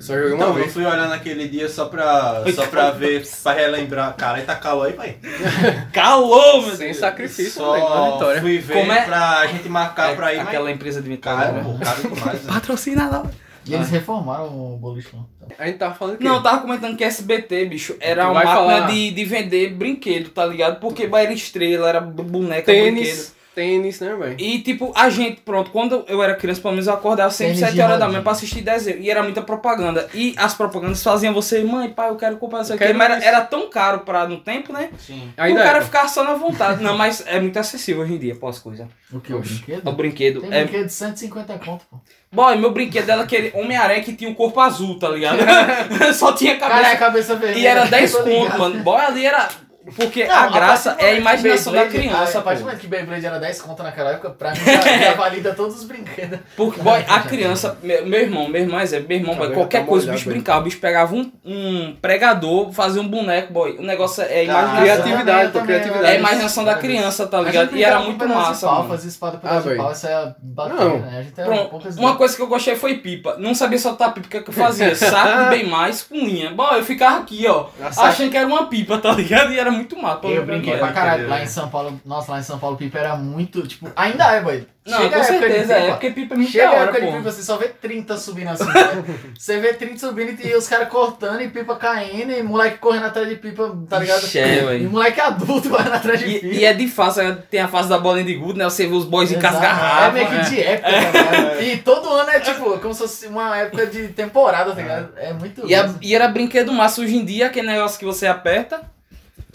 [0.00, 0.72] Só joguei uma Então, eu vez.
[0.72, 4.14] fui olhar naquele dia só pra, só pra ver, pra relembrar.
[4.16, 5.16] Caralho, tá calor aí, pai.
[5.92, 6.98] Calou, meu Sem Deus.
[6.98, 7.84] sacrifício, velho.
[7.84, 8.40] Uma Só vitória.
[8.40, 10.48] fui ver Como é- pra gente marcar pra ir, mas...
[10.48, 11.64] Aquela empresa de Cara, cara.
[11.64, 12.42] pô, caro demais.
[12.44, 12.52] né?
[12.52, 13.26] Patrocina lá.
[13.66, 15.22] E eles reformaram o boliche lá.
[15.44, 16.24] Então, A gente tava falando que.
[16.24, 20.30] Não, eu tava comentando que SBT, bicho, era uma máquina falar- de, de vender brinquedo,
[20.30, 20.80] tá ligado?
[20.80, 23.26] Porque era estrela, era boneca, brinquedo.
[23.60, 24.00] Tênis.
[24.00, 24.36] Né, velho?
[24.38, 27.66] E tipo, a gente, pronto, quando eu era criança, pelo menos eu acordava sempre Tênis
[27.68, 28.98] 7 de horas da manhã pra assistir desenho.
[29.00, 30.08] E era muita propaganda.
[30.14, 32.92] E as propagandas faziam você, mãe, pai, eu quero comprar isso aqui.
[32.92, 34.90] Mas era, era tão caro pra, no tempo, né?
[34.98, 35.30] Sim.
[35.36, 36.82] Ainda o cara ficava só na vontade.
[36.82, 38.88] Não, mas é muito acessível hoje em dia, pós coisa.
[39.12, 39.32] o que?
[39.34, 39.88] O brinquedo?
[39.88, 40.40] O brinquedo.
[40.40, 40.64] Tem É...
[40.64, 41.98] brinquedo de 150 conto, pô.
[42.32, 45.38] Boy, meu brinquedo era aquele Homem-Aranha que tinha um corpo azul, tá ligado?
[46.14, 46.96] só tinha Cara, é a cabeça.
[46.98, 47.58] cabeça vermelha.
[47.60, 48.82] E era 10 tô conto, mano.
[48.82, 49.48] Boy, ali era.
[49.96, 53.24] Porque Não, a graça é a imaginação da criança, A partir do momento que Beyblade
[53.24, 56.38] era 10 conto naquela época, pra mim já, já valida todos os brinquedos.
[56.54, 59.86] Porque, boy, a criança, meu, meu irmão, meu irmão, é, meu irmão, boy, qualquer tá
[59.86, 63.78] coisa, o bicho brincava, o bicho pegava um, um pregador, fazia um boneco, boy.
[63.78, 64.82] O negócio é imaginação.
[64.82, 66.04] Criatividade, Eu pô, também, criatividade.
[66.04, 67.76] É a imaginação da criança, tá ligado?
[67.76, 68.86] E era muito massa, pau.
[68.86, 70.98] Fazia espada com Ah, pau, isso é bater, Não.
[70.98, 71.18] né?
[71.18, 73.36] A gente era Pronto, uma coisa que eu gostei foi pipa.
[73.38, 74.94] Não sabia soltar pipa, o que, é eu fazia?
[74.94, 76.50] Saco bem mais com linha.
[76.50, 77.66] Bom, eu ficava aqui, ó,
[77.96, 79.52] achando que era uma pipa, tá ligado?
[79.52, 80.28] E era era muito mato.
[80.28, 81.28] Eu brinquei pra caralho.
[81.28, 81.44] Lá né?
[81.44, 84.66] em São Paulo, nossa, lá em São Paulo, pipa era muito, tipo, ainda é, boy.
[84.86, 86.70] Não, Chega com a época de certeza, é, pipa, porque pipa é muito Chega da
[86.70, 87.12] a hora, época de pô.
[87.18, 88.64] pipa, você só vê 30 subindo assim.
[88.64, 89.04] né?
[89.38, 93.28] Você vê 30 subindo e os caras cortando e pipa caindo e moleque correndo atrás
[93.28, 94.24] de pipa, tá ligado?
[94.24, 96.46] Ixi, é, e moleque adulto correndo atrás de pipa.
[96.46, 97.38] E, e é de fase, né?
[97.50, 98.64] tem a fase da bolinha de gude, né?
[98.64, 99.54] Você vê os boys em Exato.
[99.54, 100.06] casa garrafa.
[100.18, 101.62] É meio que de época, tá ligado?
[101.62, 105.10] E todo ano é tipo, como se fosse uma época de temporada, tá ligado?
[105.18, 105.68] É muito.
[105.68, 108.80] E, a- e era brinquedo massa hoje em dia, aquele negócio que você aperta,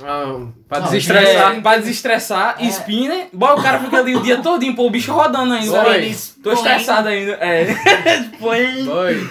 [0.04, 1.56] Ah, pra Não, desestressar.
[1.56, 2.66] é, pra desestressar, É.
[2.68, 5.84] spinner, boy, o cara fica ali o dia todinho, pô, o bicho rodando ainda.
[5.84, 5.92] Oi.
[6.00, 6.16] velho.
[6.44, 7.34] Tô estressado ainda.
[7.34, 7.66] É.
[8.40, 8.88] Põe.
[8.88, 9.30] Oi.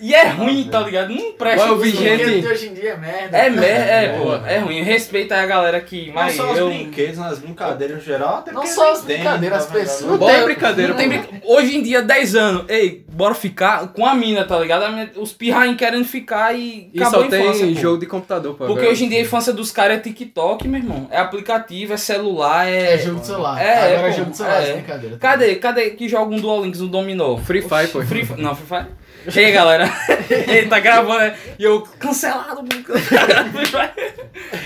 [0.00, 1.10] E é ruim, tá ligado?
[1.14, 1.68] Não presta.
[1.68, 3.38] Eu vi O gente- brinquedo de hoje em dia é merda.
[3.38, 4.54] É, mer- é, pô, É.
[4.54, 4.82] é ruim.
[4.82, 6.08] Respeita a galera que.
[6.08, 6.66] Não Mas só os eu.
[6.68, 9.86] brinquedos, nas brincadeiras em geral, até Não só as brincadeiras, as tá ligado?
[9.88, 10.20] pessoas.
[10.20, 11.54] Não tem brincadeira, Não tem pô.
[11.54, 14.90] Hoje em dia, 10 anos, ei, bora ficar com a mina, tá ligado?
[14.92, 17.74] Mina- Os pirraim querendo ficar e E acabou só a tem infância, pô.
[17.74, 18.66] jogo de computador, pô.
[18.66, 21.06] Porque hoje em dia a infância dos caras é TikTok, meu irmão.
[21.10, 22.94] É aplicativo, é celular, é.
[22.94, 23.62] É jogo de celular.
[23.62, 24.72] É, Agora é pô, jogo de celular, é.
[24.72, 25.16] brincadeira.
[25.18, 25.54] Cadê?
[25.54, 27.36] Cadê que joga um Dual Links no Dominó?
[27.36, 28.02] Free Fire, pô.
[28.02, 28.26] Free.
[28.38, 28.86] Não, Free Fire.
[29.34, 29.90] Ei, galera.
[30.48, 31.34] Ele tá gravando, né?
[31.58, 32.62] E eu, cancelado.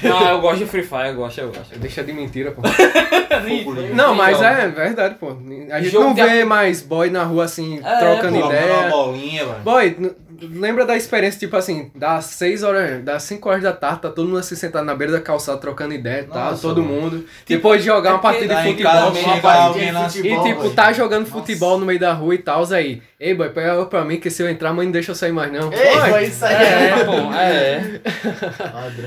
[0.02, 1.78] Não, eu gosto de Free Fire, eu gosto, eu gosto.
[1.78, 2.62] Deixa de mentira, pô.
[3.94, 4.48] Não, mas jogo.
[4.48, 5.36] é verdade, pô.
[5.70, 8.44] A gente Jogo não de vê mais boy na rua assim, É, trocando pô, Jogando
[8.44, 8.88] uma ideia.
[8.90, 9.60] bolinha, mano.
[9.62, 9.96] Boy,
[10.40, 14.26] lembra da experiência, tipo assim, das 6 horas, das 5 horas da tarde, tá todo
[14.28, 17.00] mundo assim sentado na beira da calçada trocando ideia e tal, Nossa, todo mano.
[17.00, 17.24] mundo.
[17.46, 20.08] Depois de jogar uma é porque partida de futebol, uma partida- na...
[20.08, 20.46] futebol.
[20.46, 21.32] e tipo, tá jogando Nossa.
[21.32, 23.02] futebol no meio da rua e tal, aí.
[23.20, 25.32] Ei, boy, pega água pra mim que se eu entrar, mãe não deixa eu sair
[25.32, 25.72] mais não.
[25.72, 26.54] Ei, Boy, foi isso aí.
[26.54, 27.80] É, pô, é.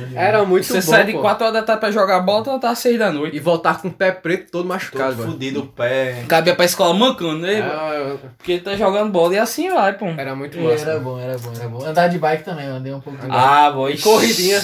[0.09, 1.21] De- Era muito Você bom, sai de pô.
[1.21, 3.37] 4 horas da tarde pra jogar bola, tu tá às 6 da noite.
[3.37, 5.27] E voltar com o pé preto todo machucado, Todo boy.
[5.27, 6.25] fudido o pé.
[6.27, 7.61] Cabia pra escola mancando, né?
[7.61, 10.07] Ah, Porque tá jogando bola e assim vai, pô.
[10.17, 10.89] Era muito massa.
[10.91, 11.85] Era bom, era bom, era bom.
[11.85, 13.37] Andar de bike também, eu andei um pouco de bike.
[13.41, 13.97] Ah, boy.
[13.97, 14.59] corridinha.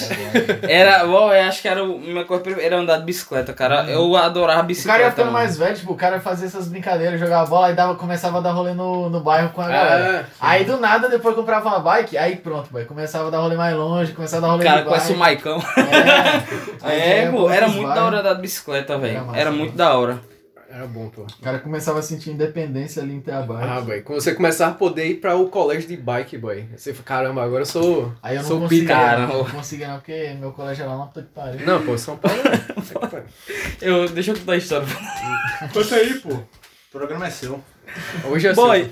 [0.67, 3.85] Era, bom, eu acho que era o minha coisa era andar de bicicleta, cara.
[3.89, 4.97] Eu adorava O bicicleta.
[4.99, 7.95] cara ia ficando mais velho, tipo, o cara fazia essas brincadeiras, jogava bola, aí dava,
[7.95, 10.29] começava a dar rolê no, no bairro com a galera.
[10.39, 13.55] Ah, Aí do nada, depois comprava uma bike, aí pronto, boy, começava a dar rolê
[13.55, 15.17] mais longe, começava a dar rolê cara conhece o.
[15.17, 15.59] Maicão.
[16.83, 19.17] É, É, pô, era muito da hora de bicicleta, velho.
[19.29, 20.19] Era Era muito da hora.
[20.69, 21.21] era bom, pô.
[21.23, 23.63] O cara começava a sentir independência ali em ter a bike.
[23.69, 26.67] Ah, boy, quando você começar a poder ir pra o colégio de bike, boy.
[26.75, 28.11] Você fala, caramba, agora eu sou.
[28.21, 28.93] Aí eu não sou conseguia, pica.
[28.93, 29.19] cara.
[29.27, 31.65] não, não conseguia não, porque meu colégio era lá na puta que pariu.
[31.65, 32.37] Não, pô, São Paulo.
[33.81, 34.87] Eu, deixa eu contar a história.
[35.73, 36.29] Conta aí, pô.
[36.33, 36.45] O
[36.91, 37.61] programa é seu.
[38.25, 38.91] Hoje é Boy, assim.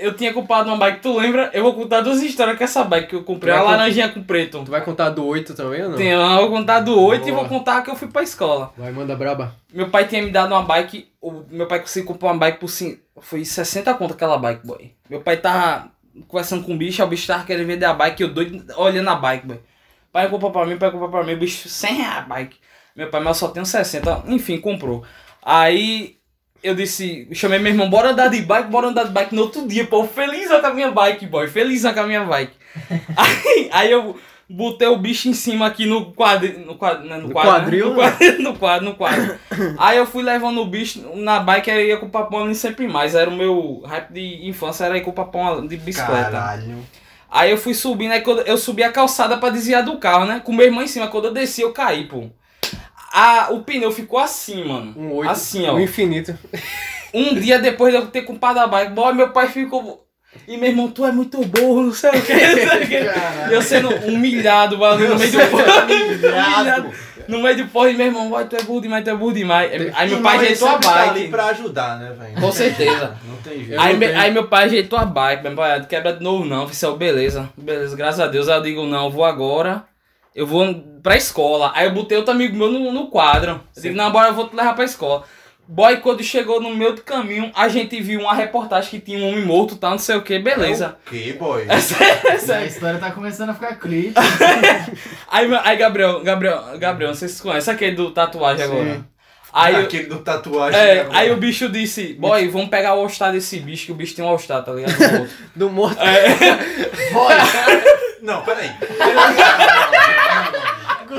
[0.00, 1.50] Eu tinha comprado uma bike, tu lembra?
[1.52, 3.54] Eu vou contar duas histórias com essa bike que eu comprei.
[3.54, 4.64] Con- laranjinha com preto.
[4.64, 5.96] Tu vai contar do 8 também ou não?
[5.96, 7.40] Tem, eu vou contar do 8 e Boa.
[7.46, 8.72] vou contar que eu fui pra escola.
[8.76, 9.54] Vai, manda braba.
[9.72, 11.08] Meu pai tinha me dado uma bike.
[11.20, 12.68] O meu pai conseguiu comprar uma bike por
[13.20, 14.90] foi 60 conto aquela bike, boy.
[15.08, 15.90] Meu pai tava
[16.26, 19.14] conversando com o bicho, o bicho tava querendo vender a bike, eu doido olhando a
[19.14, 19.60] bike, boy.
[20.12, 22.56] Pai comprou pra mim, pai comprou pra mim, o bicho 100 reais a bike.
[22.96, 25.04] Meu pai, mas eu só tenho 60, enfim, comprou.
[25.42, 26.16] Aí
[26.62, 29.66] eu disse, chamei meu irmão, bora andar de bike, bora andar de bike no outro
[29.66, 32.52] dia, pô, feliz com a minha bike, boy, feliz com a minha bike.
[33.16, 34.16] aí, aí eu
[34.48, 37.58] botei o bicho em cima aqui no quadril, no, quadri, né, no, No quadro, né?
[37.60, 39.38] quadril, no quadril, no quadro, no quadro.
[39.78, 42.88] Aí eu fui levando o bicho na bike, aí ia com o papão ali sempre
[42.88, 43.14] mais.
[43.14, 46.30] Era o meu hype de infância, era ir com o papão de bicicleta.
[46.30, 46.78] Caralho.
[47.30, 50.40] Aí eu fui subindo, aí quando eu subi a calçada pra desviar do carro, né?
[50.44, 51.06] Com meu irmão em cima.
[51.06, 52.28] Quando eu desci, eu caí, pô.
[53.12, 54.94] A, o pneu ficou assim, mano.
[54.96, 55.30] Um 8.
[55.30, 55.74] Assim, ó.
[55.74, 56.36] Um infinito.
[57.12, 60.06] Um dia depois de eu ter comprado a bike, boy, meu pai ficou.
[60.46, 62.32] E meu irmão, tu é muito burro, não sei o que.
[63.52, 65.92] Eu sendo humilhado, mano, no meio do humilhado.
[65.92, 66.90] humilhado.
[67.28, 69.32] No meio do porra, e meu irmão, vai, tu é burro demais, tu é burro
[69.32, 69.70] demais.
[69.94, 71.30] Aí meu pai ajeitou a sempre tá ali bike.
[71.30, 72.40] pra ajudar, né, velho?
[72.40, 73.16] Com certeza.
[73.28, 73.72] Não tem jeito.
[73.72, 76.64] Eu Aí, me- aí meu pai ajeitou a bike, meu pai, quebra de novo não,
[76.64, 78.48] oficial, beleza, beleza, graças a Deus.
[78.48, 79.84] Aí eu digo, não, eu vou agora,
[80.34, 81.72] eu vou pra escola.
[81.74, 83.60] Aí eu botei outro amigo meu no, no quadro.
[83.76, 85.24] Eu digo, não, bora, eu vou te levar pra escola.
[85.72, 89.28] Boy, quando chegou no meio do caminho, a gente viu uma reportagem que tinha um
[89.28, 90.96] homem morto, tá, não sei o que, beleza.
[91.06, 91.64] O que, boy?
[91.68, 94.14] É sério, é A história tá começando a ficar clipe.
[95.30, 98.72] Aí, aí Gabriel, Gabriel, Gabriel, não sei se você conhece aquele do tatuagem Sim.
[98.72, 99.06] agora.
[99.52, 100.80] Aí, eu- Aquele do tatuagem.
[100.80, 104.14] é, aí o bicho disse, boy, vamos pegar o all desse bicho, que o bicho
[104.16, 104.96] tem um all tá ligado?
[104.98, 105.30] Do outro.
[105.54, 106.00] Do morto.
[106.00, 107.12] É.
[107.12, 107.34] Boy,
[108.22, 108.70] Não, peraí.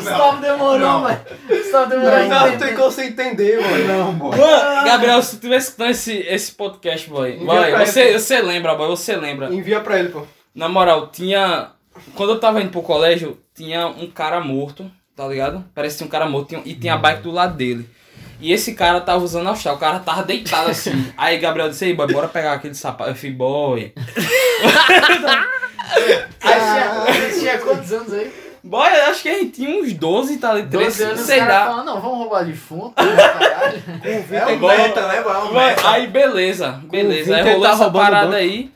[0.02, 1.02] Gustavo demorou, Não.
[1.02, 1.20] mano.
[1.48, 3.88] Gustavo demorou a Não, tem como você entender, mano.
[3.88, 4.38] Não, boy.
[4.38, 8.76] Mano, Gabriel, se tu tivesse escutando esse, esse podcast, boy, Envia você, ele, você lembra,
[8.76, 9.54] boy, você lembra.
[9.54, 10.24] Envia pra ele, pô.
[10.54, 11.72] Na moral, tinha.
[12.16, 15.64] Quando eu tava indo pro colégio, tinha um cara morto, tá ligado?
[15.74, 17.88] Parece que tinha um cara morto e tinha a bike do lado dele.
[18.40, 20.92] E esse cara tava usando a chave, o cara tava deitado assim.
[21.16, 23.12] Aí Gabriel disse, aí, boy, bora pegar aquele sapato.
[23.12, 23.94] Eu falei, boy.
[26.42, 28.32] Aí tinha quantos anos aí?
[28.64, 31.26] Boy, eu acho que a gente tinha uns 12, tá ali, 12 13, anos os
[31.26, 31.66] sei lá.
[31.66, 33.84] falam, não, vamos roubar defunto, caralho.
[34.04, 35.40] É o meta, né, mano?
[35.40, 35.90] É o Boy, meta.
[35.90, 37.36] Aí beleza, beleza.
[37.36, 38.38] Aí 20 ele rolou tá essa parada banco.
[38.38, 38.72] aí.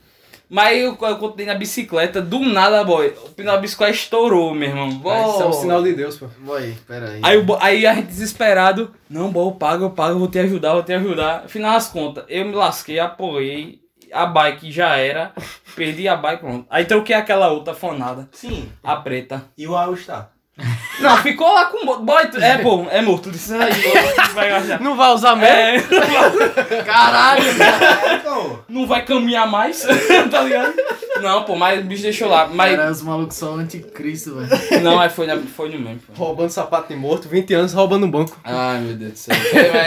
[0.48, 3.08] Mas eu, eu continuei na bicicleta, do nada, boy.
[3.26, 4.89] O pneu da bicicleta estourou, meu irmão.
[4.89, 5.54] Isso é um Boy.
[5.60, 6.28] sinal de Deus, pô.
[6.39, 7.19] Boy, peraí.
[7.24, 10.38] Aí, bo- aí a gente desesperado, não, boy, eu pago, eu pago, eu vou te
[10.38, 11.43] ajudar, eu vou te ajudar.
[11.45, 13.80] Afinal das contas, eu me lasquei, apoiei,
[14.12, 15.34] a bike já era,
[15.76, 16.65] perdi a bike, pronto.
[16.70, 18.72] Aí troquei aquela outra fonada, Sim.
[18.84, 19.46] a preta.
[19.58, 20.30] E o All Star?
[21.00, 24.80] Não, ficou lá com o boy, é, pô, é morto, disse aí, boy, vai gastar.
[24.80, 25.94] Não vai usar mesmo?
[25.94, 27.44] É, Caralho!
[27.62, 28.22] É,
[28.70, 29.86] não vai caminhar mais,
[30.32, 30.74] tá ligado?
[31.21, 32.75] Não, pô, mas o bicho deixou lá, mas...
[32.75, 34.82] Cara, os malucos são anticristo, velho.
[34.84, 36.13] Não, mas foi, na- foi no mesmo, pô.
[36.13, 38.38] Roubando sapato de morto, 20 anos roubando um banco.
[38.43, 39.36] Ai, meu Deus do céu.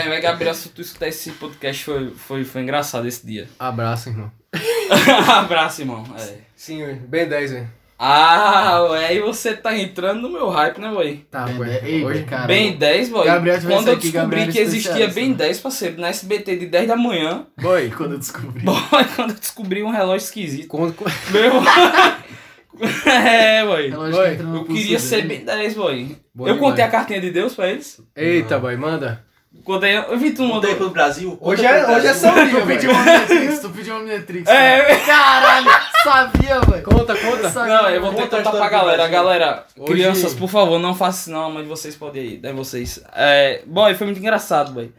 [0.09, 3.47] Mas, Gabriel, se tu escutar esse podcast, foi, foi, foi engraçado esse dia.
[3.59, 4.31] Abraço, irmão.
[5.27, 6.03] Abraço, irmão.
[6.17, 6.37] É.
[6.55, 7.78] Sim, bem 10, velho.
[8.01, 11.25] Ah, ué, e você tá entrando no meu hype, né, boy?
[11.29, 11.83] Tá, dez.
[11.83, 12.47] Ei, Hoje, cara.
[12.47, 13.25] Bem 10, boy.
[13.25, 15.33] Gabriel Quando eu aqui, descobri Gabriel que existia né?
[15.33, 17.91] 10, parceiro, na SBT de 10 da manhã, boy.
[17.91, 18.63] Quando eu descobri.
[18.63, 18.79] boy,
[19.17, 20.69] quando eu descobri um relógio esquisito.
[20.69, 20.95] Quando,
[21.29, 21.51] Meu
[23.05, 23.89] é, boy.
[23.89, 26.15] No Eu queria ser bem 10, boy.
[26.33, 26.93] Boa eu contei demais.
[26.93, 28.01] a cartinha de Deus pra eles.
[28.15, 29.25] Eita, boy, manda.
[29.63, 30.75] Contei, eu vi tu mandou.
[30.75, 31.37] pro Brasil.
[31.41, 32.13] Hoje é- pro hoje é.
[32.13, 34.47] São Tu pediu uma Omnitrix, tu pediu uma Omnitrix.
[34.47, 35.67] É, Caralho,
[36.03, 36.83] sabia, velho.
[36.83, 37.49] Conta, conta.
[37.49, 39.07] Sabia, Não, eu vou Conta ter que a contar pra galera.
[39.07, 43.03] Galera, Hoje- crianças, por favor, não façam isso não, de vocês pode ir, né, vocês.
[43.15, 44.91] É, boy, foi muito engraçado, boy.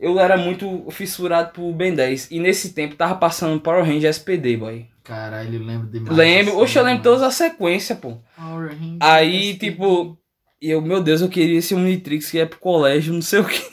[0.00, 4.56] Eu era muito fissurado por Ben 10 e nesse tempo tava passando Power Ranger SPD,
[4.56, 4.86] boy.
[5.04, 6.16] Caralho, eu lembro demais.
[6.16, 8.16] Lembro, oxe, eu lembro todas as sequências, pô.
[8.36, 10.18] Power Rangers, Aí, tipo,
[10.60, 13.71] eu, meu Deus, eu queria esse Omnitrix que é pro colégio, não sei o que.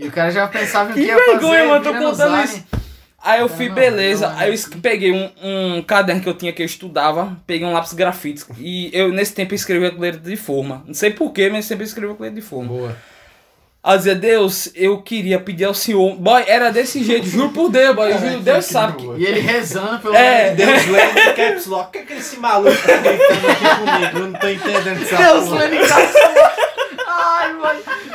[0.00, 1.66] E o cara já pensava Que que ia vergonha, fazer.
[1.68, 2.64] mano, tô contando isso.
[3.20, 4.28] Aí eu fui, não, beleza.
[4.30, 7.66] não, Aí eu es- peguei um, um caderno que eu tinha que eu estudava, peguei
[7.66, 8.44] um lápis grafite.
[8.60, 10.84] E eu, nesse tempo, escrevia com letra de forma.
[10.86, 12.68] Não sei porquê, mas sempre escrevia com letra de forma.
[12.68, 12.96] Boa.
[13.82, 16.14] Aí eu dizia, Deus, eu queria pedir ao Senhor.
[16.14, 18.12] Boy, era desse jeito, juro por Deus, boy.
[18.12, 19.06] Juro, Deus sabe que.
[19.20, 20.14] E ele rezando pelo.
[20.14, 21.88] É, Deus lendo em caps lock.
[21.88, 24.18] O que é que esse maluco tá gritando aqui comigo?
[24.18, 25.58] Eu não tô entendendo essa Deus porra.
[25.64, 26.68] lendo em caps lock.
[27.10, 27.52] Ai,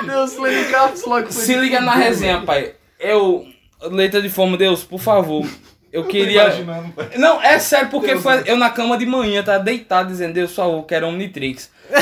[0.03, 0.15] mãe.
[0.15, 1.33] Deus em caps lock.
[1.33, 2.73] foi Se liga na resenha, pai.
[2.99, 3.45] Eu,
[3.81, 5.45] letra de forma, Deus, por favor.
[5.93, 6.51] Eu queria.
[7.17, 10.55] Não, é sério, porque foi eu na cama de manhã, tava deitado dizendo, Deus, por
[10.55, 11.69] favor, quero Omnitrix.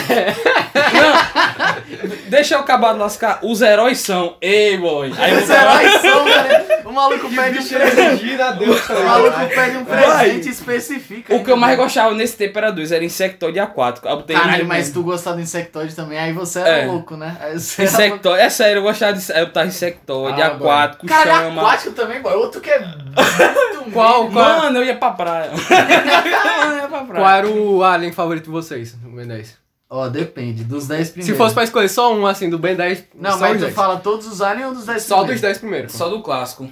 [0.94, 3.40] Não, deixa eu acabar de lascar.
[3.44, 4.38] Os heróis são.
[4.40, 5.12] Ei, boy.
[5.18, 6.81] Aí Os heróis são, velho.
[6.92, 8.26] O maluco pede um presente.
[8.28, 11.34] Gira a Deus, tá O maluco pede um presente e especifica.
[11.36, 14.08] O que eu mais gostava nesse tempo era dois, era insectoide aquático.
[14.28, 16.86] Caralho, mas tu gostava do insectoide também, aí você era É.
[16.86, 17.38] louco, né?
[17.56, 19.32] Insectoide, é sério, eu gostava de.
[19.32, 21.62] Eu tava insectoide, Ah, aquático, Cara, chama.
[21.62, 22.34] aquático também, boy.
[22.34, 23.02] Outro que é muito
[23.94, 24.40] Qual- mínimo.
[24.42, 25.52] Mano, eu ia pra praia.
[25.56, 27.24] eu ia pra praia.
[27.24, 29.60] Qual era o alien favorito de vocês, no Ben 10?
[29.94, 31.32] Ó, depende, dos 10 primeiros.
[31.34, 33.74] Se fosse pra escolher só um, assim, do Ben 10, Não, só mas tu 10.
[33.76, 35.36] fala todos os aliens ou dos 10 Só primeiros?
[35.36, 35.92] dos 10 primeiros.
[35.94, 36.72] Só do clássico.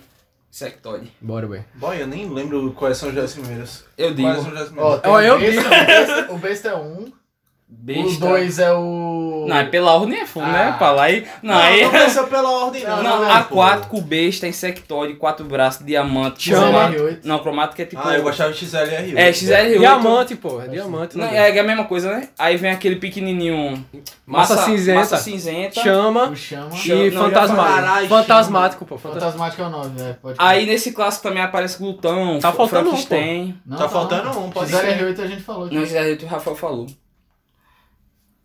[0.52, 1.12] Insectoide.
[1.22, 1.64] Bora, bem.
[1.76, 3.84] Boy, eu nem lembro quais são os 10 primeiros.
[3.98, 4.28] Eu digo.
[4.30, 5.02] Quais são os 10 Ó, primeiros?
[5.02, 7.14] tem Ó, o eu besta, o besta- o besta é um,
[7.72, 8.26] Besta.
[8.26, 9.46] o 2 é o...
[9.48, 10.70] Não, é pela ordem é fundo, né?
[10.70, 10.78] Ah.
[10.78, 11.26] Pra lá e.
[11.42, 11.84] Não, Não, aí.
[11.84, 13.04] não pensou pela ordem, não.
[13.04, 13.62] Não, né, pô?
[13.62, 16.92] aquático, besta, insectoide, quatro braços, diamante, Chama.
[16.92, 17.28] cromático.
[17.28, 18.02] Não, cromático é tipo.
[18.04, 19.14] Ah, eu gostava de XLR8.
[19.16, 19.80] É, XLR8.
[19.80, 20.62] Diamante, pô.
[20.62, 21.18] É diamante.
[21.18, 21.50] Não, né?
[21.50, 22.30] é, é a mesma coisa, né?
[22.38, 23.86] Aí vem aquele pequenininho.
[24.26, 25.00] Massa cinzenta.
[25.00, 25.82] Massa cinzenta.
[25.82, 26.70] Chama O chama.
[26.76, 27.76] E Não, fantasmático.
[27.76, 28.98] Caralho, Fantasmático, pô.
[28.98, 29.62] Fantasmático.
[29.62, 33.60] É o 9, é, pode Aí nesse clássico também aparece glutão, Tá faltando um, Frankenstein.
[33.66, 35.72] Não, Tá faltando um, pode XLR8 a gente falou.
[35.72, 36.88] Não, XLR8 o Rafael falou.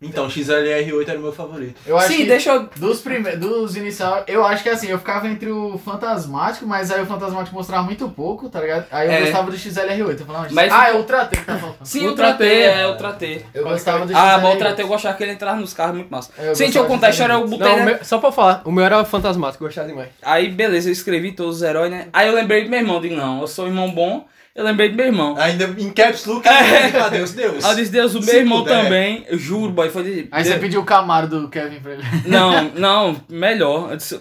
[0.01, 1.79] Então, XLR8 era o meu favorito.
[1.85, 2.69] Eu acho Sim, que deixa eu.
[2.75, 3.31] dos, prime...
[3.37, 7.55] dos inicial, eu acho que assim, eu ficava entre o Fantasmático, mas aí o Fantasmático
[7.55, 8.85] mostrava muito pouco, tá ligado?
[8.91, 9.21] Aí eu É.
[9.21, 10.19] gostava do XLR8.
[10.19, 11.77] Eu falava, Mas- ah, é Ultra T que tá faltando.
[11.87, 12.61] Sim, Ultra Ultra T, T.
[12.61, 13.45] é Ultra T.
[13.53, 14.41] Eu gostava do Ah, XLR8.
[14.43, 16.31] mas Ultra T eu gostava que ele entrava nos carros muito massa.
[16.37, 17.49] É, eu Sim, deixa eu contar a história, eu XLR8.
[17.49, 17.67] botei.
[17.67, 17.85] Não, o né?
[17.85, 20.09] meu- só pra falar, o meu era fantasmático, eu gostava demais.
[20.21, 22.07] Aí, beleza, eu escrevi todos os heróis, né?
[22.13, 24.95] Aí eu lembrei do meu irmão, digo, não, eu sou irmão bom, eu lembrei do
[24.95, 25.35] meu irmão.
[25.37, 26.87] Ainda em caps look, É.
[26.87, 27.09] é.
[27.11, 27.63] Deus, Deus.
[27.65, 28.83] Aí eu disse, Deus, o Se meu irmão puder.
[28.83, 30.27] também, eu juro, boy, foi de...
[30.31, 32.03] Aí você pediu o Camaro do Kevin pra ele.
[32.25, 33.91] Não, não, melhor.
[33.91, 34.19] Eu disse,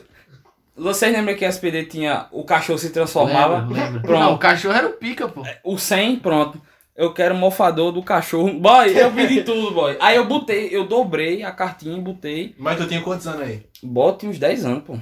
[0.76, 3.58] vocês lembram que a SPD tinha o cachorro se transformava?
[3.58, 4.00] Lembro, lembro.
[4.02, 4.20] Pronto.
[4.20, 5.42] Não, o cachorro era o pica, pô.
[5.62, 6.60] O 100, pronto.
[6.96, 8.52] Eu quero o mofador do cachorro.
[8.54, 9.96] Boy, eu pedi tudo, boy.
[10.00, 12.54] Aí eu botei, eu dobrei a cartinha e botei.
[12.58, 13.62] Mas tu tinha quantos anos aí?
[13.82, 14.96] Bote uns 10 anos, pô.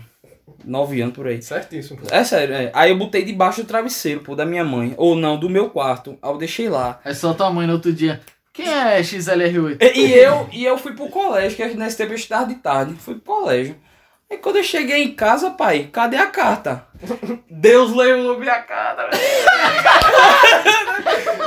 [0.65, 1.41] 9 anos por aí.
[1.43, 2.01] Certíssimo.
[2.01, 2.07] pô.
[2.15, 2.71] É sério, é.
[2.75, 4.95] Aí eu botei debaixo do travesseiro, pô, da minha mãe.
[4.97, 6.17] Ou não, do meu quarto.
[6.23, 7.01] Aí eu deixei lá.
[7.05, 8.21] Aí só tua mãe no outro dia.
[8.53, 9.79] Quem é XLR8?
[9.81, 12.95] E, e eu, e eu fui pro colégio, que nesse tempo eu estudava de tarde.
[12.99, 13.77] Fui pro colégio.
[14.31, 16.87] Aí quando eu cheguei em casa, pai, cadê a carta?
[17.51, 19.09] Deus levou minha carta.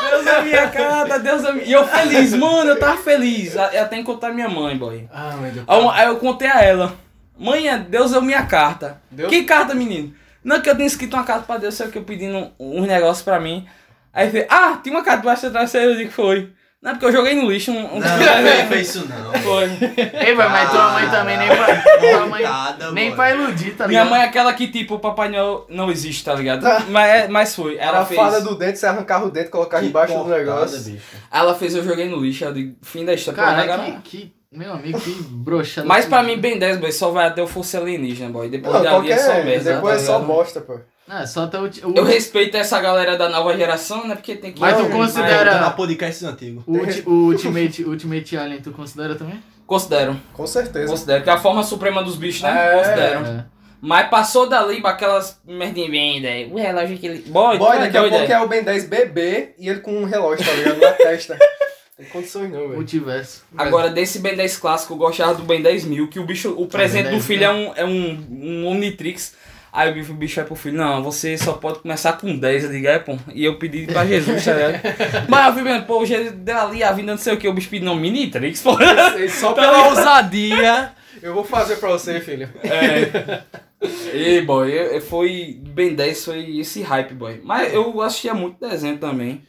[0.10, 1.66] Deus é minha carta, Deus é minha...
[1.66, 3.58] E eu feliz, mano, eu tava feliz.
[3.58, 5.08] Até encontrar minha mãe, boy.
[5.12, 5.66] Ah, meu Deus.
[5.68, 6.94] Aí eu- Aí eu contei a ela.
[7.38, 9.02] Mãe, é- Deus deu minha carta.
[9.12, 9.30] Deus?
[9.30, 10.14] Que carta, menino?
[10.44, 12.88] Não, que eu tinha escrito uma carta pra Deus, sei o que, eu pedindo uns
[12.88, 13.68] negócios pra mim.
[14.14, 16.52] Aí ele fez, ah, tinha uma carta debaixo da travesseira, eu digo que foi.
[16.82, 17.96] Não, é porque eu joguei no lixo um...
[17.96, 18.00] um...
[18.00, 19.34] Não, não fez isso não.
[19.42, 19.64] Foi.
[19.64, 21.82] Ei, boy, mas tua mãe também nem pra.
[21.82, 24.12] tua mãe, Coitada, nem pra iludir, tá Minha ligado?
[24.12, 26.62] mãe é aquela que, tipo, o Papai Noel não existe, tá ligado?
[26.92, 27.78] Mas, é- mas foi.
[27.78, 28.20] Ela a fez.
[28.20, 30.80] fada do dente, você arrancava o dente, colocava Que embaixo do negócio.
[30.84, 31.04] bicho.
[31.32, 32.46] Ela fez, eu joguei no lixo.
[32.46, 33.42] Eu digo, fim da história.
[33.42, 34.34] pra Cara, negar, que, que.
[34.56, 35.88] Meu amigo, que broxada.
[35.88, 38.50] Mas pra mim, Ben 10, boy, só vai até eu fosse alienígena, boy.
[38.50, 39.76] Depois Não, dali é só merda.
[39.76, 40.28] Depois tá é só ligado?
[40.28, 40.80] bosta, pô.
[41.08, 41.64] Não, é só até o.
[41.66, 44.16] o Eu respeito essa galera da nova geração, né?
[44.16, 44.60] Porque tem que.
[44.62, 46.64] Mas tu Não, considera- Voltando a podcasts antigos.
[46.66, 49.40] o, ulti- o Ultimate, Ultimate Alien, tu considera também?
[49.68, 50.20] Considero.
[50.34, 50.88] Com certeza.
[50.92, 51.24] Considero.
[51.24, 52.50] Que é a forma suprema dos bichos, né?
[52.74, 53.26] É, Considero.
[53.26, 53.46] É.
[53.82, 56.52] Mas passou dali pra aquelas merdinhas bem, daí.
[56.52, 57.20] O relógio que ele.
[57.30, 58.32] Boy, Boy, é daqui a pouco é.
[58.32, 60.80] é o Ben 10 bebê e ele com um relógio, tá ligado?
[60.80, 61.38] Na testa.
[61.98, 62.76] Tem condições não, velho.
[62.76, 63.46] Multiverso.
[63.58, 66.68] Agora, desse Ben 10 clássico, eu gostava do Ben 10 mil, que o bicho, o
[66.68, 69.34] presente do 10 filho é um, é um, um Omnitrix.
[69.72, 72.64] Aí o bicho, o bicho vai pro filho, não, você só pode começar com 10,
[72.66, 73.18] eu digo, é, pô.
[73.34, 74.82] E eu pedi pra Jesus, tá ligado?
[75.30, 77.54] Mas eu fui vendo, pô, Jesus deu ali a vida, não sei o que, o
[77.54, 78.72] bicho pediu, não, Minitrix, pô.
[79.30, 80.92] Só pela ousadia,
[81.22, 82.50] eu vou fazer pra você, filho.
[82.64, 83.42] É.
[84.14, 85.60] E, boy, eu- eu- foi.
[85.62, 87.42] Ben 10 foi esse hype, boy.
[87.44, 89.42] Mas eu assistia muito desenho também.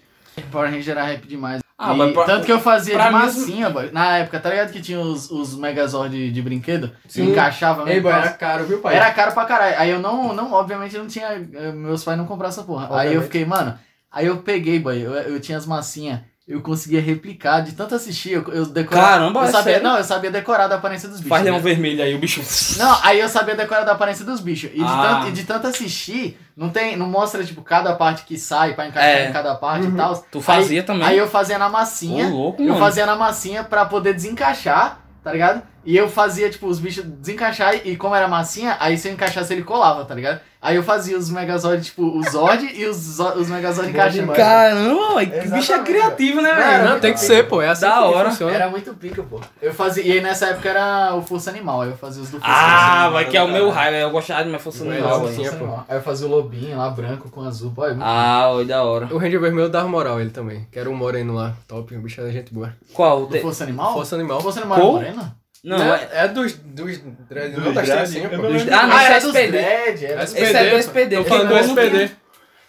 [0.51, 1.61] Power Ranger era rap demais.
[1.79, 3.91] Ah, E mas pra- tanto que eu fazia de massinha, boy.
[3.93, 6.91] Na época, tá ligado que tinha os, os Megazord de, de brinquedo?
[7.07, 7.31] Se Sim.
[7.31, 8.03] encaixava Ei, mesmo.
[8.05, 8.21] boy, tal.
[8.23, 8.97] era caro, viu, pai?
[8.97, 9.79] Era caro pra caralho.
[9.79, 11.27] Aí eu não, não obviamente não tinha.
[11.33, 12.85] eh, Meus pais não compraram essa porra.
[12.85, 13.25] Aí eu Obviamente.
[13.25, 13.79] fiquei, mano.
[14.11, 14.99] Aí eu peguei, boy.
[14.99, 16.21] Eu, eu tinha as massinhas.
[16.49, 18.31] Eu conseguia replicar de tanto assistir.
[18.31, 19.09] Eu, eu decorava.
[19.09, 19.83] Caramba, eu é sabia, sério?
[19.89, 21.29] Não, eu sabia decorar da aparência dos bichos.
[21.29, 21.51] Faz né?
[21.51, 22.41] leão vermelho aí, o bicho.
[22.79, 24.71] Não, aí eu sabia decorar da aparência dos bichos.
[24.73, 25.03] E de, Ah.
[25.19, 26.97] tanto, e de tanto assistir, não tem.
[26.97, 29.29] Não mostra, tipo, cada parte que sai pra encaixar É.
[29.29, 29.95] em cada parte Uhum.
[29.95, 30.17] e tal.
[30.31, 31.09] Tu fazia aí, também?
[31.09, 32.29] Aí eu fazia na massinha.
[32.29, 32.79] Ô, louco, eu mano.
[32.81, 35.63] fazia na massinha pra poder desencaixar, tá ligado?
[35.87, 39.53] E eu fazia, tipo, os bichos desencaixar e, como era massinha, aí se eu encaixasse
[39.53, 40.41] ele colava, tá ligado?
[40.61, 44.33] Aí eu fazia os Megazord, tipo, o Zord e os, os Megazord encaixando.
[44.33, 46.85] Caramba, que bicho é Exatamente, criativo, né, velho?
[46.89, 47.63] Não, tem que ser, pô.
[47.63, 48.31] É assim Da que hora.
[48.31, 48.53] funciona.
[48.53, 49.41] Era muito pica, pô.
[49.63, 52.41] Eu fazia, e aí nessa época era o Força Animal, aí eu fazia os do
[52.41, 53.13] Força Ah, Animal.
[53.13, 55.37] vai que é o meu raio, eu gostava de minha força animal, não, velho.
[55.37, 55.43] sim.
[55.45, 55.85] Força Animal.
[55.89, 57.71] Aí eu fazia o lobinho lá, branco com azul.
[57.73, 59.07] Pô, é muito Ah, oi, da hora.
[59.15, 60.67] O Ranger Vermelho dava moral ele também.
[60.73, 61.53] Que era um moreno lá.
[61.69, 62.73] Top, o bicho era gente boa.
[62.93, 63.27] Qual?
[63.27, 63.93] Do Força Animal?
[63.93, 64.41] Força Animal.
[64.41, 64.91] Força Animal Qual?
[64.91, 65.33] é moreno?
[65.67, 66.09] Não, Não, é...
[66.13, 66.53] é dos.
[66.53, 67.01] dos.
[67.29, 68.75] dread- Dos Não das dread, eu Dos- lembro.
[68.75, 69.59] Ah, não, ah, esse é é dos SPD.
[69.59, 69.91] É.
[70.23, 71.17] Esse é do SPD.
[71.17, 72.11] Tô Quem falando do SPD.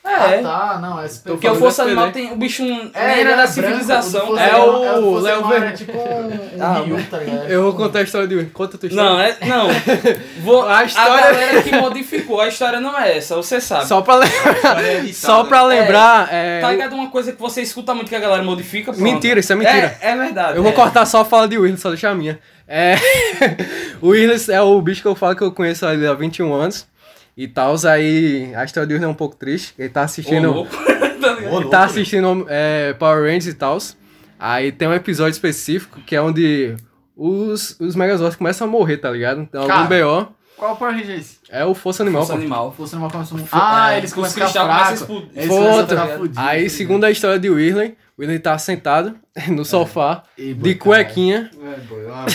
[0.07, 0.39] Tem- É.
[0.39, 1.31] Ah, tá, não, é SPD.
[1.31, 2.25] Porque o Força Animal SPD.
[2.27, 2.33] tem.
[2.33, 4.29] O bicho nem É, era era da branco, civilização.
[4.31, 7.47] o É o é, Força Léo era tipo um, um Ah, Ryu, tá ligado?
[7.49, 8.45] Eu vou contar a história de.
[8.45, 9.09] Conta a tua história.
[9.09, 9.37] Não, é.
[9.45, 9.67] Não.
[10.43, 13.85] Vou, A a, história- galera que modificou, a história não é essa, você sabe.
[13.87, 16.29] Só pra, lembrar, só pra lembrar.
[16.31, 18.91] É, Tá ligado uma coisa que você escuta muito que a galera modifica?
[18.91, 19.03] Pronto.
[19.03, 19.97] Mentira, isso é mentira.
[20.01, 20.57] É, é verdade.
[20.57, 20.75] Eu vou é.
[20.75, 22.39] cortar só a fala de Willis, só deixar a minha.
[22.67, 22.95] É,
[24.01, 26.85] o Willis é o bicho que eu falo que eu conheço ali há 21 anos.
[27.37, 29.75] E tal, aí a história de Willis é um pouco triste.
[29.77, 30.67] Ele tá assistindo.
[31.17, 33.79] Tá Ele tá assistindo é, Power Rangers e tal.
[34.39, 36.75] Aí tem um episódio específico que é onde
[37.15, 39.41] os, os Megazords começam a morrer, tá ligado?
[39.41, 40.05] Então algum Cara.
[40.05, 41.37] BO Qual Power Ranger é esse?
[41.49, 42.21] é o Força Animal.
[42.21, 42.39] Força pô.
[42.39, 42.73] animal.
[42.77, 43.85] Força Animal começa a...
[43.85, 45.01] Ah, é, eles começam a cristal ficar começam a fracos.
[45.01, 45.31] explodir.
[45.35, 49.15] Eles começam a ficar fudidos, Aí, segundo a história de Whirley, o Whirley tá sentado
[49.49, 51.51] no sofá, E, de boy, cuequinha.
[51.53, 52.25] É, boy, ó,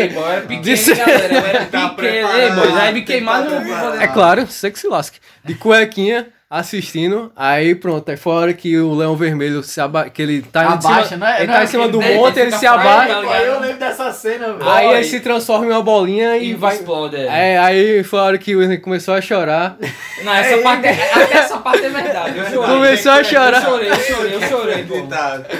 [0.00, 1.34] Ei, boy, é pequeno, Disse- galera.
[1.34, 2.28] É pequeno.
[2.32, 4.02] Ei, boy, vai me tem que queimar tá.
[4.02, 5.18] É claro, você que se lasque.
[5.44, 7.30] De cuequinha, assistindo.
[7.36, 10.08] Aí pronto, aí foi a hora que o Leão Vermelho se aba...
[10.08, 12.00] que ele tá em Abaixa, cima, não é- ele não tá é em cima do
[12.00, 13.14] monte, ele se abaixa.
[13.14, 14.70] tá eu lembro dessa cena, velho.
[14.70, 16.76] Aí ele se transforma em uma bolinha e E vai.
[16.76, 17.16] explode.
[17.16, 17.52] É.
[17.54, 19.76] É, aí foi a hora que o Whirley começou a chorar.
[20.24, 22.38] Não, essa parte é, até essa parte é verdade.
[22.38, 22.74] Eu chorei.
[22.74, 23.62] Começou a chorar.
[23.62, 24.86] Eu chorei, eu chorei, eu chorei.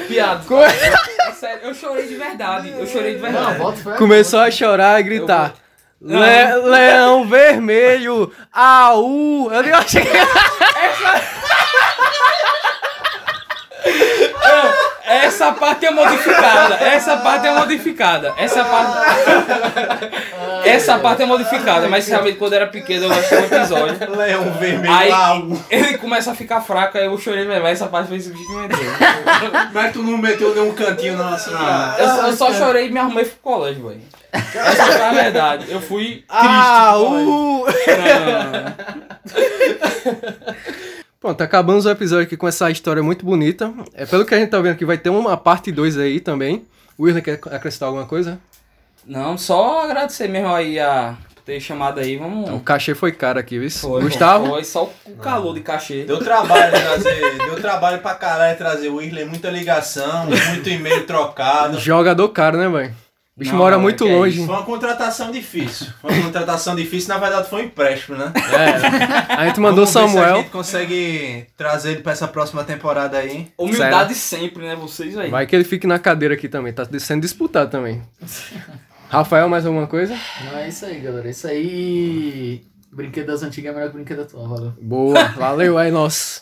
[0.09, 0.43] Piada.
[1.26, 2.72] É sério, eu chorei de verdade.
[2.76, 3.99] Eu chorei de Não, verdade.
[3.99, 5.55] Começou a chorar e gritar.
[6.01, 9.51] "Le- Leão vermelho, au!
[9.53, 11.57] Eu nem achei que Essa
[15.59, 16.74] parte é modificada.
[16.76, 18.34] Essa parte é modificada.
[18.36, 18.98] Essa parte.
[20.68, 21.88] Essa parte é modificada.
[21.88, 24.16] Mas realmente quando era pequeno eu achei um episódio.
[24.16, 25.40] Leão vermelho Aí lá.
[25.70, 27.66] ele começa a ficar fraco, aí eu chorei mesmo.
[27.66, 28.78] Essa parte foi isso que me meteu.
[29.72, 31.50] Mas tu não meteu nenhum cantinho não assim.
[31.54, 31.94] ah.
[31.98, 34.00] Eu, só- eu só chorei e me arrumei pro colégio, velho.
[34.32, 35.66] Essa foi a verdade.
[35.70, 36.26] Eu fui triste.
[36.28, 37.00] pro Au!
[37.00, 37.86] colégio.
[37.98, 38.74] Não, não, não.
[41.20, 43.74] Pronto, acabamos o episódio aqui com essa história muito bonita.
[43.92, 46.64] É, pelo que a gente tá vendo aqui, vai ter uma parte 2 aí também.
[46.96, 48.38] O Wilson quer acrescentar alguma coisa?
[49.04, 52.16] Não, só agradecer mesmo aí a ter chamado aí.
[52.16, 52.50] Vamos.
[52.50, 53.68] O cachê foi caro aqui, viu?
[53.68, 54.46] Foi, Gustavo?
[54.46, 56.04] Foi só o calor de cachê.
[56.04, 61.80] Deu trabalho trazer, deu trabalho pra caralho trazer o Whirley, muita ligação, muito e-mail trocado.
[61.80, 62.94] Jogador caro, né, velho?
[63.39, 64.45] O bicho Não, mora não, muito é longe.
[64.45, 65.86] Foi uma contratação difícil.
[66.03, 68.32] Foi uma contratação difícil, na verdade foi um empréstimo, né?
[68.34, 69.32] É.
[69.32, 70.36] A gente mandou Vamos ver se a Samuel.
[70.39, 73.47] gente consegue trazer ele pra essa próxima temporada aí.
[73.57, 74.74] Humildade sempre, né?
[74.74, 75.30] Vocês aí.
[75.30, 76.72] Vai que ele fique na cadeira aqui também.
[76.72, 78.03] Tá sendo disputado também.
[79.09, 80.18] Rafael, mais alguma coisa?
[80.45, 81.28] Não, é isso aí, galera.
[81.28, 82.62] É isso aí.
[82.91, 84.72] Brinquedo das antigas é melhor que brinquedo atual, valeu.
[84.82, 86.41] Boa, valeu aí, nós.